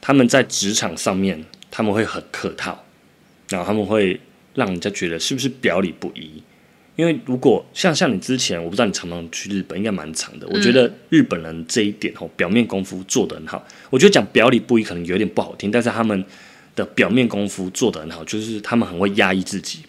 [0.01, 2.83] 他们在职场上面他们会很客套，
[3.51, 4.19] 然后他们会
[4.55, 6.43] 让人家觉得是不是表里不一。
[6.97, 10.49] 因为如果像像你之前，我不知道你常常去日本，应该蛮长的。
[10.49, 13.63] 我觉得日本人这一点哦，表面功夫做得很好。
[13.91, 16.25] 我觉得讲表里不一可能有点不好听，但是他们
[16.75, 19.81] 的表面功夫做得很好，就是他们很会压抑自己。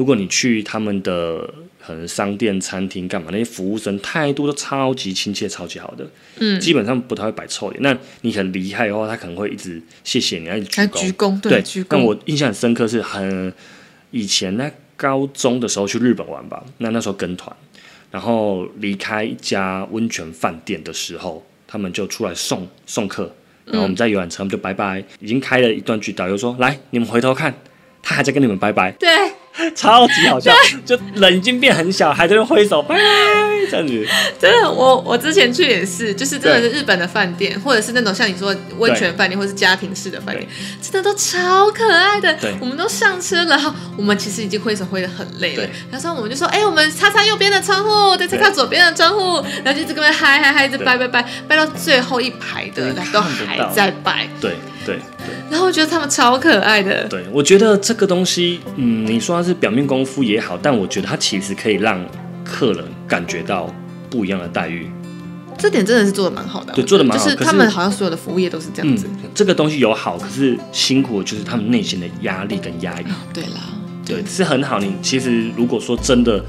[0.00, 1.46] 如果你去他们的
[1.78, 6.06] 可能商店、餐厅干嘛，那些服务生态度都超级亲切、超级好的，
[6.38, 7.82] 嗯，基本上不太会摆臭脸。
[7.82, 10.98] 那你很厉害的话，他可能会一直谢谢你，一鞠躬。
[10.98, 11.86] 鞠躬，对，鞠躬。
[11.90, 13.52] 但我印象很深刻，是很
[14.10, 17.54] 以前在高中的时候去日本玩吧，那那时候跟团，
[18.10, 23.30] 然后离开一家温泉饭店的时候，他们就出来送送客，
[23.66, 27.54] 然后我们在游览车，我们就拜拜，已经开了一段距，导游说：“来，你们回头看，
[28.02, 29.08] 他还在跟你们拜拜。”对，
[29.74, 30.52] 超级好笑，
[30.84, 33.00] 就人已经变很小，还在那挥手拜拜
[33.70, 34.06] 这样子。
[34.38, 40.46] 真的，我我之前去也是，就是真的是日本的饭店，或者是那种像你说温泉饭店，或者是家庭式的饭店，
[40.80, 42.32] 真的都超可爱的。
[42.34, 55.34] 对，我们都上车了，然后我们其实已经挥手挥的很累了对，然后我们就说，哎、我们擦擦右边的窗户，再擦擦左边的窗户，然后就一直跟他嗨嗨嗨，一直拜拜拜，拜到最后一排的对都还在拜，对对对。
[55.50, 57.04] 然后我觉得他们超可爱的。
[57.08, 62.04] 对，我觉得这个东西，嗯，你说它是表面功夫也好，但我觉得它其实可以让
[62.44, 63.72] 客人感觉到
[64.08, 64.90] 不一样的待遇。
[65.58, 73.04] 这点真的是做的蛮好的，对做的蛮好就是他们好像所有的服务业都是这样嗯子。，这个东西有好，可是辛苦的就是他们内心的压力跟压抑。
[73.34, 73.60] 对啦，
[74.06, 74.78] 对，是很好。
[74.78, 76.42] 你其实如果说真的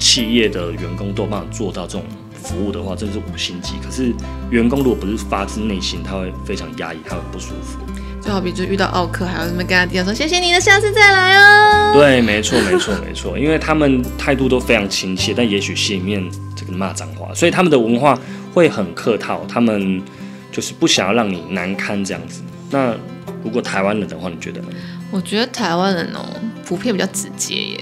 [0.00, 3.74] 企业的员工都有办法做到这种服务的话，真的是五星级。
[3.80, 4.12] 可是
[4.50, 7.78] 员工如果不是发自内心，他会非常压抑，他会不舒服。
[8.26, 11.92] 就好比就遇到奥克，还有什么跟他讲说谢谢你的，下次再来哦。
[11.94, 18.18] 对，没错，没错，没错，因为他们态度都非常亲切，但也许心里面这个骂脏话，所以他们的文化
[18.52, 20.02] 会很客套，他们
[20.50, 22.42] 就是不想要让你难堪这样子。
[22.68, 22.96] 那
[23.44, 24.68] 如果台湾人的话，你觉得呢？
[25.12, 26.26] 我觉得台湾人哦，
[26.66, 27.80] 普遍比较直接耶，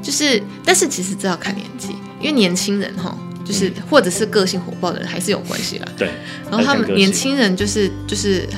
[0.00, 3.12] 就是，但是其实这要看年纪，因为年轻人哈，
[3.44, 5.88] 就是、或者是个性火爆的人还是有关系啦。
[5.98, 6.12] 对，
[6.48, 8.48] 然后他们年轻人就是就是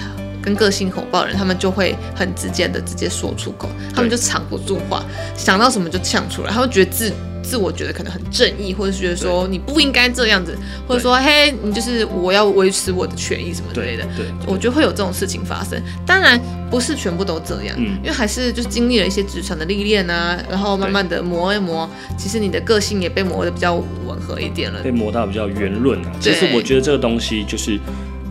[0.42, 5.04] 跟个性火爆的人，他们就会很直接的直接说出口，他们就藏不住话，
[5.36, 14.04] 想到什么就呛出来，他会觉得自自我觉得可能很正义，或者是觉得说你不应该这样子，或者说嘿你就是我要维持我的权益什么之类的。
[14.16, 24.80] 对，我觉得会有这种事情发生，当然不是全部都这样，嗯因为还是就是经历了一些职场的历练啊，然后慢慢的磨一磨，其实你的个性也被磨得比较吻合一点了。
[24.82, 26.12] 被磨到比较圆润啊。
[26.20, 27.78] 其实我觉得这个东西就是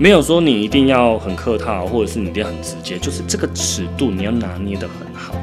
[0.02, 5.36] 没有说你一定要很客套，或者是你一定要很直接，就是这个尺度你要拿捏的很好。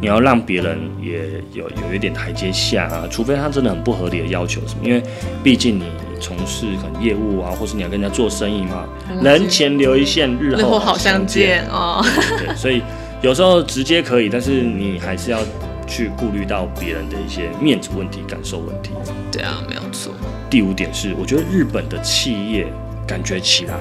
[0.00, 5.02] 你要让别人也有有一点台阶下啊，除非他真的很不合理的要求什么，因为
[5.42, 5.82] 毕竟你
[6.20, 8.86] 从事可能业务啊，或是你要跟人家做生意嘛，
[9.20, 12.00] 人前留一线，日后好相见哦。
[12.38, 12.80] 对，所以
[13.20, 15.40] 有时候直接可以，但是你还是要
[15.88, 18.92] 去顾虑到别人的一些面子问题、感受问题。
[19.32, 20.12] 对啊，没有错。
[20.48, 22.68] 第五点是，我觉得日本的企业
[23.06, 23.74] 感觉起来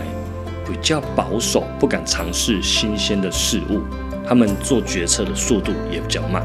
[0.74, 3.80] 比较保守，不敢尝试新鲜的事物，
[4.28, 6.44] 他们做决策的速度也比较慢。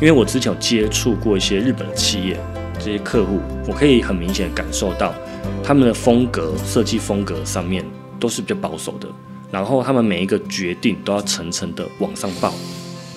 [0.00, 2.40] 因为我之前有接触过一些日本的企业，
[2.78, 5.14] 这些客户，我可以很明显感受到
[5.62, 7.84] 他们的风格、设计风格上面
[8.18, 9.06] 都是比较保守的，
[9.50, 12.54] 然后他们每一个决定都要层层的往上报，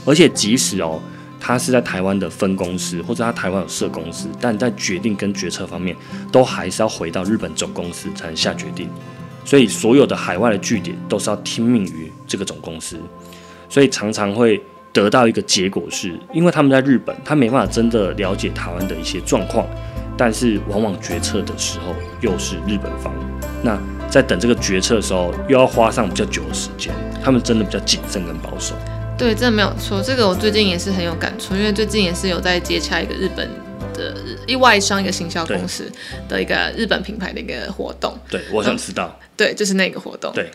[0.06, 1.02] 而且即使哦。
[1.46, 5.94] 他是在台湾的分公司，或者他台湾有设公司，但在决定跟决策方面，
[6.32, 8.88] 都还是要回到日本总公司才能下决定。
[9.46, 12.98] 所以所有的海外的据点都是要听命于这个总公司，
[13.70, 19.68] 所以常常会得到一个结果是，因为他们在日本，他没办法真的了解台湾的一些状况，
[20.16, 23.14] 但是往往决策的时候又是日本方。
[23.64, 23.80] 那
[24.10, 28.76] 在等这个决策的时候，又要花上比较久的时间，他们真的比较谨慎跟保守。
[29.18, 30.02] 对，真的没有错。
[30.02, 33.50] 这个我最近也是很有感触，因为最近也是有在接洽一个日本
[33.94, 34.16] 的
[34.48, 35.92] 一外商一个行销公司
[36.28, 38.18] 的一个日本品牌的一个活动。
[38.30, 39.20] 对，我想知道。
[39.38, 40.32] 对，就是那个活动。
[40.34, 40.52] 对。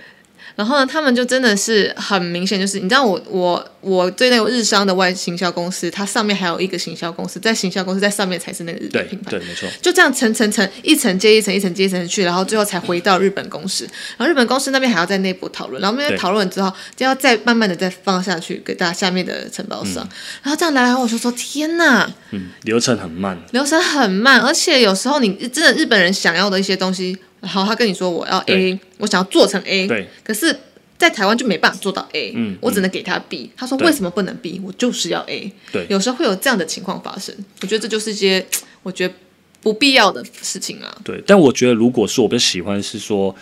[0.59, 9.31] 然后呢，他们就真的是很明显，就是你知道我我我对那个日商的外行销公司，它上面还有一个行销公司，在行销公司在上面才是那个日对本品牌。
[9.31, 9.69] 对，没错。
[9.81, 13.85] 就这样层层层一层接一层，一层接一层去，然后最后才回到日本公司。
[14.17, 19.99] 然后日本公司那边还要在内部讨论，然后那边对讨论之后，就要再慢慢的再放下去给大家下面的承包商。
[20.43, 23.39] 然后这样来来我就说天哪，嗯，流程很慢。
[23.53, 30.59] 流程很慢，而且有时候你真的日本人想要的一些东西，然后他跟你说我要 A，我想要做成 A，对，可是。
[30.99, 33.49] 在台湾就没办法做到 A，嗯我只能给他 B。
[33.57, 34.61] 他说为什么不能 B？
[34.65, 35.53] 我就是要 A。
[35.71, 37.33] 对有时候会有这样的情况发生，
[37.63, 38.45] 我觉得这就是一些
[38.83, 39.15] 我觉得
[39.63, 40.99] 不必要的事情啊。
[41.05, 43.33] 对，但我觉得如果是我比较喜欢是说，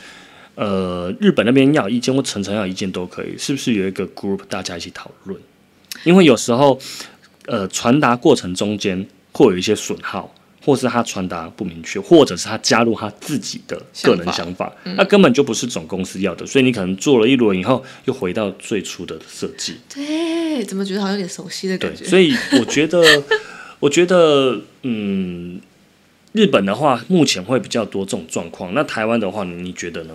[0.55, 5.40] 呃，日本那边要有意见或层层要有意见都可以，是不是有一个 group 大家一起讨论？
[6.05, 6.78] 因为有时候，
[7.47, 10.30] 呃，传达过程中间会有一些损耗，
[10.66, 16.44] 或是他传达不明确，或者是他加入他自己的个人想法，那根本就不是总公司要的。
[16.44, 19.76] 所以你可能做了一轮以后，又回到最初的设计。
[19.94, 22.04] 对，怎么觉得好像有点熟悉的感觉？
[22.04, 23.00] 所以我觉得，
[23.78, 25.60] 我觉得，嗯，
[26.32, 28.74] 日本的话目前会比较多这种状况。
[28.74, 30.14] 那台湾的话，你觉得呢？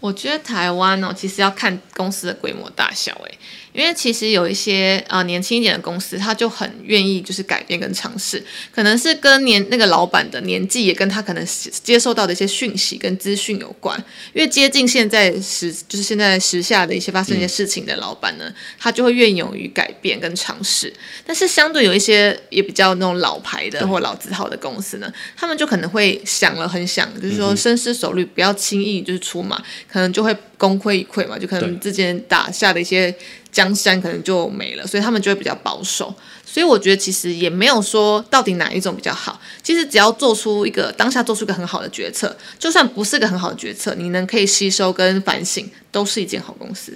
[0.00, 3.38] 我觉得台湾哦，其实要看公司的规模大小，诶。
[3.74, 8.42] 因为其实有一些呃年轻一点的公司，他就很愿意就是改变跟尝试，
[8.72, 11.46] 可能是跟年那个老板的年纪，也跟他可能
[11.84, 13.96] 接受到的一些讯息跟资讯有关。
[14.32, 20.92] 因为接近现在时就是现在时下的一些发生一些事情的老板呢，他就会愿勇于改变跟尝试。
[21.24, 33.14] 但是相对有一些也比较那种老牌的或老字号的公司呢，他们就可能会想了很想，就是说深思熟虑，不要轻易就是出马，可能就会功亏一篑嘛，就可能之前打下的一些。
[33.50, 36.14] 江山可能就没了，所以他们就会比较保守。
[36.44, 39.40] 所以我觉得其实也没有说到底哪一种比较好。
[39.62, 46.92] 其实只要做出一个当下做出一个很好的决策，就算不是个很好的决策，你能可以吸收跟反省，都是一件好公司。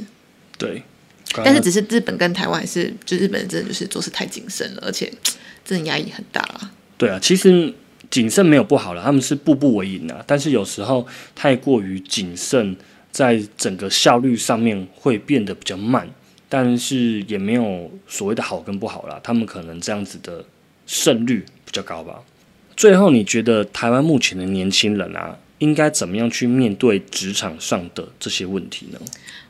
[0.58, 0.82] 对。
[1.42, 5.10] 但是只是日本跟台湾还是，就日本人真的就是做事太谨慎了，而且
[5.64, 6.70] 真的压力很大了。
[6.98, 7.72] 对啊，其实
[8.12, 10.22] 谨慎没有不好了，他们是步步为营啊。
[10.26, 11.04] 但是有时候
[11.34, 12.76] 太过于谨慎，
[13.10, 16.06] 在整个效率上面会变得比较慢。
[16.48, 20.44] 但是也没有所谓的好跟不好啦，他们可能这样子的
[20.86, 22.22] 胜率比较高吧。
[22.76, 28.98] 最后，你觉得台湾目前的年轻人啊，应该怎么样去面对职场上的这些问题呢？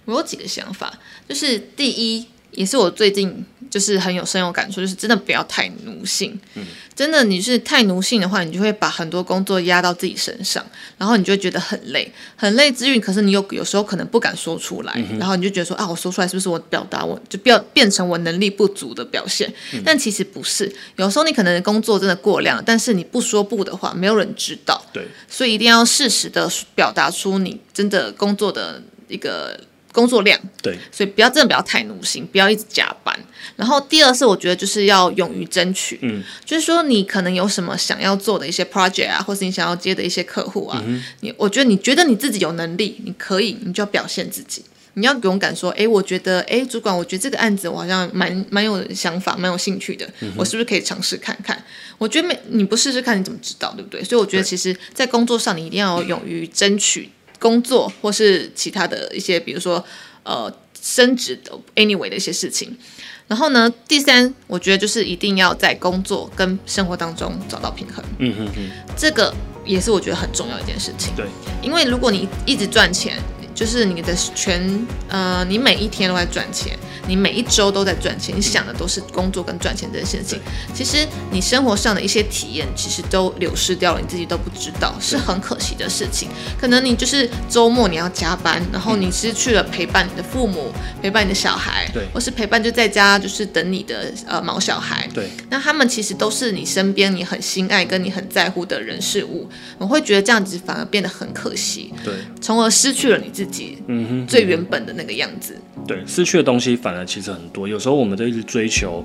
[0.05, 0.97] 我有几个想法，
[1.29, 2.25] 就是第一。
[2.53, 3.43] 也是我最近
[3.73, 6.39] 就是很有深有感触，就是真的不要太奴性。
[6.57, 6.63] 嗯，
[6.95, 10.63] 真的你是太奴性的话，你就会把很多工作压到自己身上，
[10.99, 19.51] 然后你就会觉得很累，很累之余，可是你有有时候可能不敢说出来，然后你就觉得说啊，我说出来是不是我表达我就变变成我能力不足的表现？
[19.83, 24.85] 但其实不是，有时候你可能工作真的过量，但是你不说不的话，没有人知道。
[24.93, 29.59] 对，所以一定要适时的表达出你真的工作的一个。
[29.93, 33.17] 工作量对，所以不要真的不要太奴性，不要一直加班。
[33.57, 40.83] 然后第二是我觉得就是要勇于争取，嗯，就是说你可能有什么想要做的一些 project 啊，或是你想要接的一些客户啊，
[41.21, 44.65] 你我觉得你觉得你自己有能力，你可以，你就要表现自己，
[44.95, 51.63] 你要勇敢说，哎，我觉得，哎，主管，我觉得这个案子我好像蛮蛮有想法，蛮有兴趣的，我是不是可以尝试看看？
[51.99, 54.03] 我觉得没你不试试看你怎么知道，对不对？
[54.03, 57.11] 所以我觉得其实，在工作上你一定要勇于争取。
[57.43, 59.85] 工作或是其他的一些，比如说
[60.23, 62.79] 呃升职的 anyway 的一些事情。
[63.27, 68.05] 然后呢，第三，我觉得就是一定要在工作跟生活当中找到平衡。
[68.19, 69.35] 嗯嗯嗯，这个
[69.65, 71.13] 也是我觉得很重要一件事情。
[71.17, 71.27] 对，
[71.61, 73.19] 因为如果你一直赚钱。
[73.63, 74.61] 就是你的全
[75.09, 80.41] 呃，你每一天都在赚钱，你每一周都在赚钱，你想的都是工作跟赚钱这件事情。
[80.75, 86.29] 其实你生活上的一些体验，其实都流失掉了，你自己都不知道，是很可惜的事情。
[86.61, 95.31] 可能你就是周末你要加班，然后你失去了陪伴你的父母，陪伴你的小孩，对，或是陪伴就在家就是等你的呃毛小孩，对。
[95.51, 99.49] 那他们其实都是你身边你很心爱跟你很在乎的人事物，
[99.79, 103.47] 我会觉得这样子反而变得很可惜，对，从而失去了你自。
[103.52, 107.69] 自己嗯哼最原本的那个样子，对失去的东西反而其实很多。
[107.69, 109.05] 有时候我们都一直追求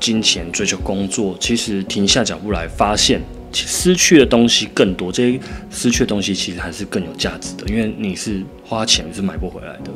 [0.00, 3.20] 金钱、追求工作，其实停下脚步来，发现
[3.52, 5.12] 失去的东西更多。
[5.12, 9.90] 这些失去的东西其实还是更有价值的，因为你是花钱是买不回来的。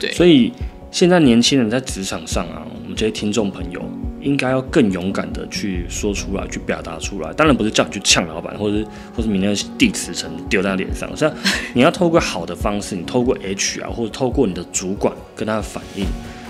[0.00, 0.52] 对，所以
[0.90, 3.80] 现在年轻人在职场上啊，我们这些听众朋友。
[4.26, 7.32] 应该要更勇敢的去说出来，去表达出来。
[7.34, 11.08] 当然不是叫你去呛老板，或者或者明天递辞呈丢在脸上。
[11.16, 11.32] 像
[11.74, 16.04] 你要透过好的方式，你透过 HR 或者透过你的主管跟他反映。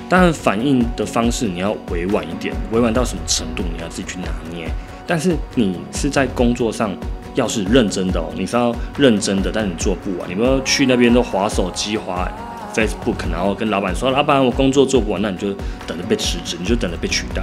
[0.08, 4.66] 当然反应的方式你要委婉一点，委婉到什么程度你要自己去拿捏。
[5.06, 6.96] 但是你是在工作上
[7.34, 10.26] 要是认真的哦，你是要认真的，但你做不完。
[10.30, 12.26] 你不要去那边都划手机划。
[12.74, 15.50] Facebook，然后跟老板说：“老板，我工作做不完，那你就
[15.86, 17.42] 等着被辞职，你就等着被取代。”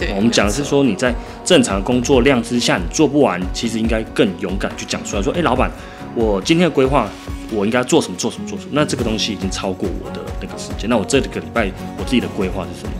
[0.00, 5.70] 对，我们讲的是说你在正常工作量之下，你做不完，其实应该更勇敢去讲出来，说：“哎，老板，
[6.14, 7.06] 我今天的规划，
[7.52, 8.16] 我应该做什么？
[8.16, 8.48] 做什么？
[8.48, 8.70] 做什么？
[8.72, 10.88] 那这个东西已经超过我的那个时间。
[10.88, 12.92] 那我这个礼拜我自己的规划是什么？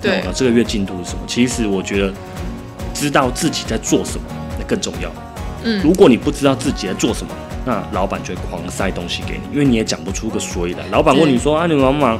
[0.00, 1.22] 对，这个月进度是什么？
[1.26, 2.12] 其实我觉得
[2.92, 4.24] 知道自己在做什么，
[4.58, 5.10] 那更重要。
[5.64, 7.32] 嗯，如果你不知道自己在做什么。
[7.64, 10.80] 那老板就会狂塞东西给你，因为你也讲不出个所以然。
[10.90, 12.18] 老板问你说啊，你忙不忙？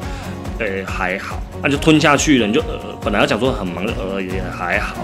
[0.59, 2.47] 呃，还好，那就吞下去了。
[2.47, 4.97] 你就呃，本来要讲说很忙，呃，也还好。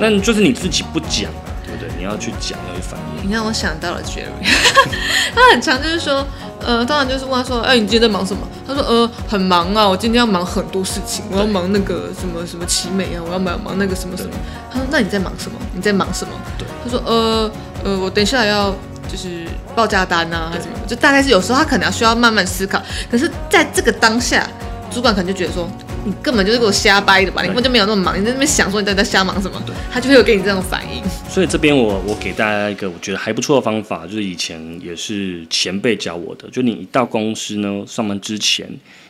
[0.00, 1.30] 那就是你自己不讲
[1.64, 1.90] 对不对？
[1.98, 3.28] 你要去讲，要去反应。
[3.28, 4.28] 你让我想到了 Jerry，
[5.34, 6.24] 他很常就是说，
[6.64, 8.46] 呃，当然就是问他说，哎、你今天在忙什么？
[8.66, 14.30] 他说，呃，很忙啊，我今天要忙很多事情，我要忙那个什么什么奇美啊，我要忙忙那个什么什么。
[14.70, 15.58] 他说，那你在忙什么？
[15.74, 16.32] 你在忙什么？
[16.56, 17.50] 对他说，呃
[17.82, 18.70] 呃，我等一下要
[19.10, 19.44] 就是
[19.74, 24.48] 报价单啊，还是什么，就大概是有时候他可能要需要慢慢思考，可是在这个当下，
[24.90, 25.68] 主管可能就觉得说。
[26.04, 27.42] 你根本就是给我瞎掰的吧？
[27.42, 29.62] 你根本就没有那么忙，你在那边想说你到底在瞎忙什么？
[29.92, 31.02] 他就会有给你这种反应。
[31.28, 38.66] 所以这边我我给大家一个我觉得还不错的方法，就是以前也是前辈教我的，就你一到公司呢上班之前，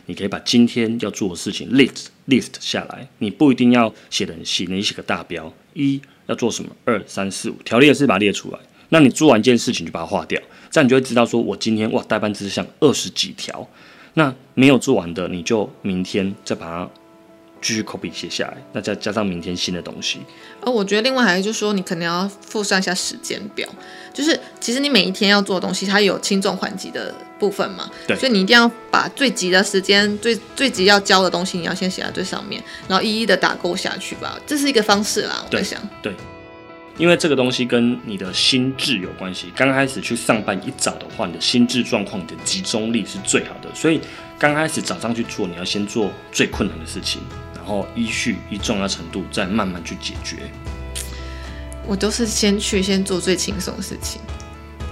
[0.07, 8.59] 你可以把今天要做的事情 list list 下来，你不一定要写的很细，你写个大标，一要做什么，二三四五条列式把它列出来。
[8.89, 13.65] 那你做完一件事情就把它划掉，这样你就会知道说我今天哇代办事项二十几条，
[14.13, 16.89] 那没有做完的你就明天再把它
[17.61, 20.19] 继续 copy 写下来，那再加上明天新的东西。
[20.61, 23.67] 呃我觉得另外还是就是说，你可能要附上一下时间表，
[24.13, 36.21] 就是其实你每一天要做的东西，它有轻重缓急的部分嘛，对所以你一定要把最急的时间、最最急要交的东西，你要先写在最上面，然后一一的打勾下去吧，这是一个方式啦，我在想对想。
[36.99, 39.51] 因为这个东西跟你的心智有关系。
[39.55, 43.73] 刚开始去上班一早的话，你的心智状况、你的集中力是最好的。
[43.73, 44.01] 所以
[44.37, 47.21] 刚开始早上去做，你要先做最困难的事情，
[47.55, 50.51] 然后依序依重要程度再慢慢去解决。
[51.87, 54.21] 我都是先去先做最轻松的事情，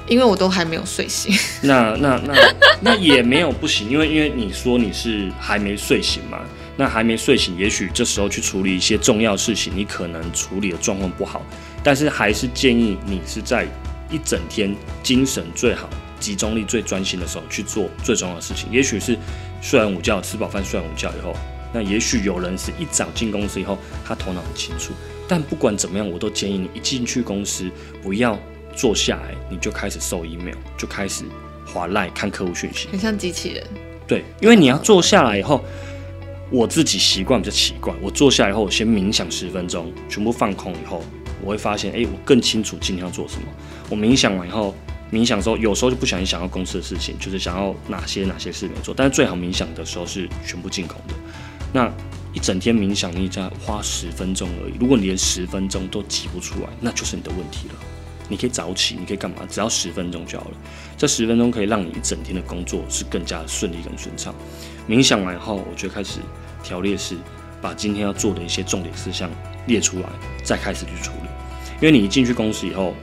[0.07, 1.35] 因为我都还没有睡醒。
[1.61, 2.33] 那那那
[2.79, 6.39] 那也没有不行，因为因为你说你是还没睡醒嘛，
[6.77, 11.43] 那还没睡醒，也许这时候去处理一些重要事情，你可能处理的状况不好，
[11.83, 13.67] 但是还是建议你是在
[14.11, 18.71] 一整天精神最好、集中力最专心的时候去做最重要的事情。
[18.71, 19.17] 也许是
[19.59, 21.35] 睡完午觉、吃饱饭、睡完午觉以后，
[21.73, 24.93] 那也许有人是一早进公司以后，他头脑很清楚。
[25.27, 27.69] 但不管怎么样，我都建议你一进去公司，
[28.01, 28.39] 不要
[28.75, 31.25] 坐下来你就开始收 email，就开始
[31.65, 32.87] 划赖看客户讯息。
[32.89, 33.67] 很像机器人。
[34.07, 35.61] 对，因为你要坐下来以后，
[36.49, 37.93] 我自己习惯比较奇怪。
[38.01, 41.03] 我坐下来以后，我先冥想十分钟，全部放空以后，
[41.43, 43.47] 我会发现，哎、我更清楚今天要做什么。
[43.89, 44.73] 我冥想完以后，
[45.11, 48.93] 冥想的时候，有时候就不小心想到公司的事情，就是想要哪些哪些事没做。
[48.95, 51.13] 但是最好冥想的时候是全部进空的。
[51.73, 51.91] 那
[52.33, 54.73] 一整天冥想，你只要花十分钟而已。
[54.79, 57.75] 如果你连十分钟都挤不出来，那就是你的问题了。
[58.27, 59.37] 你可以早起，你可以干嘛？
[59.49, 60.57] 只要十分钟就好了。
[60.97, 64.33] 这十分钟可以让你一整天的工作是更加顺利、跟顺畅。
[64.87, 66.19] 冥想完以后，我就开始
[66.63, 67.15] 条列式，
[67.61, 69.29] 把今天要做的一些重点事项
[69.65, 70.09] 列出来，
[70.43, 71.29] 再开始去处理。
[71.79, 72.93] 因为你一进去公司以后，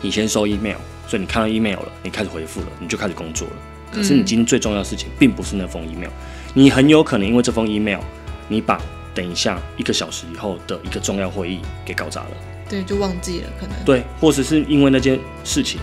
[0.00, 3.54] 你先收 email，所以你看到 email 了，你开始回复了，你就开始工作了。
[3.92, 6.10] 可是你今天最重要的事情，并不是那封 email，
[6.54, 8.00] 你很有可能因为这封 email，
[8.48, 8.80] 你把
[9.14, 12.30] 等一下一个小时以后的一个重要会议给搞砸了。
[12.68, 13.76] 对，就忘记了可能。
[13.84, 15.78] 对，或者是因为那件事情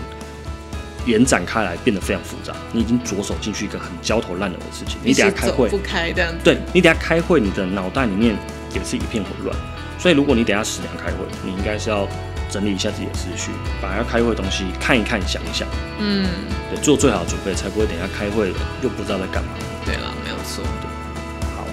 [1.06, 6.38] 延展开来变得非常复杂，你已经着手进去一个很焦头烂额的事情，你等下开会不，开这样子。
[6.42, 8.36] 对你等下开会，你的脑袋里面
[8.74, 9.56] 也是一片混乱。
[9.98, 12.08] 所以如果你等下十点开会，你应该是要
[12.50, 13.50] 整理一下自己的思绪，
[13.80, 15.68] 把要开会的东西看一看、想一想，
[16.00, 16.26] 嗯，
[16.70, 18.52] 对，做最好的准备，才不会等下开会
[18.82, 19.50] 又不知道在干嘛。
[19.86, 20.64] 对了，没有错。
[20.64, 20.89] 好，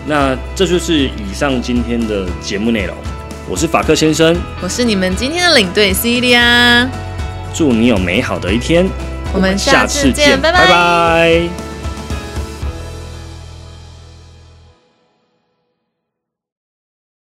[0.07, 2.95] 那这就是以上今天的节目内容。
[3.49, 6.87] 我是法克先生，我是你们今天的领队 Celia，
[7.53, 8.89] 祝你有美好的一天。
[9.33, 11.66] 我们下次见拜拜拜拜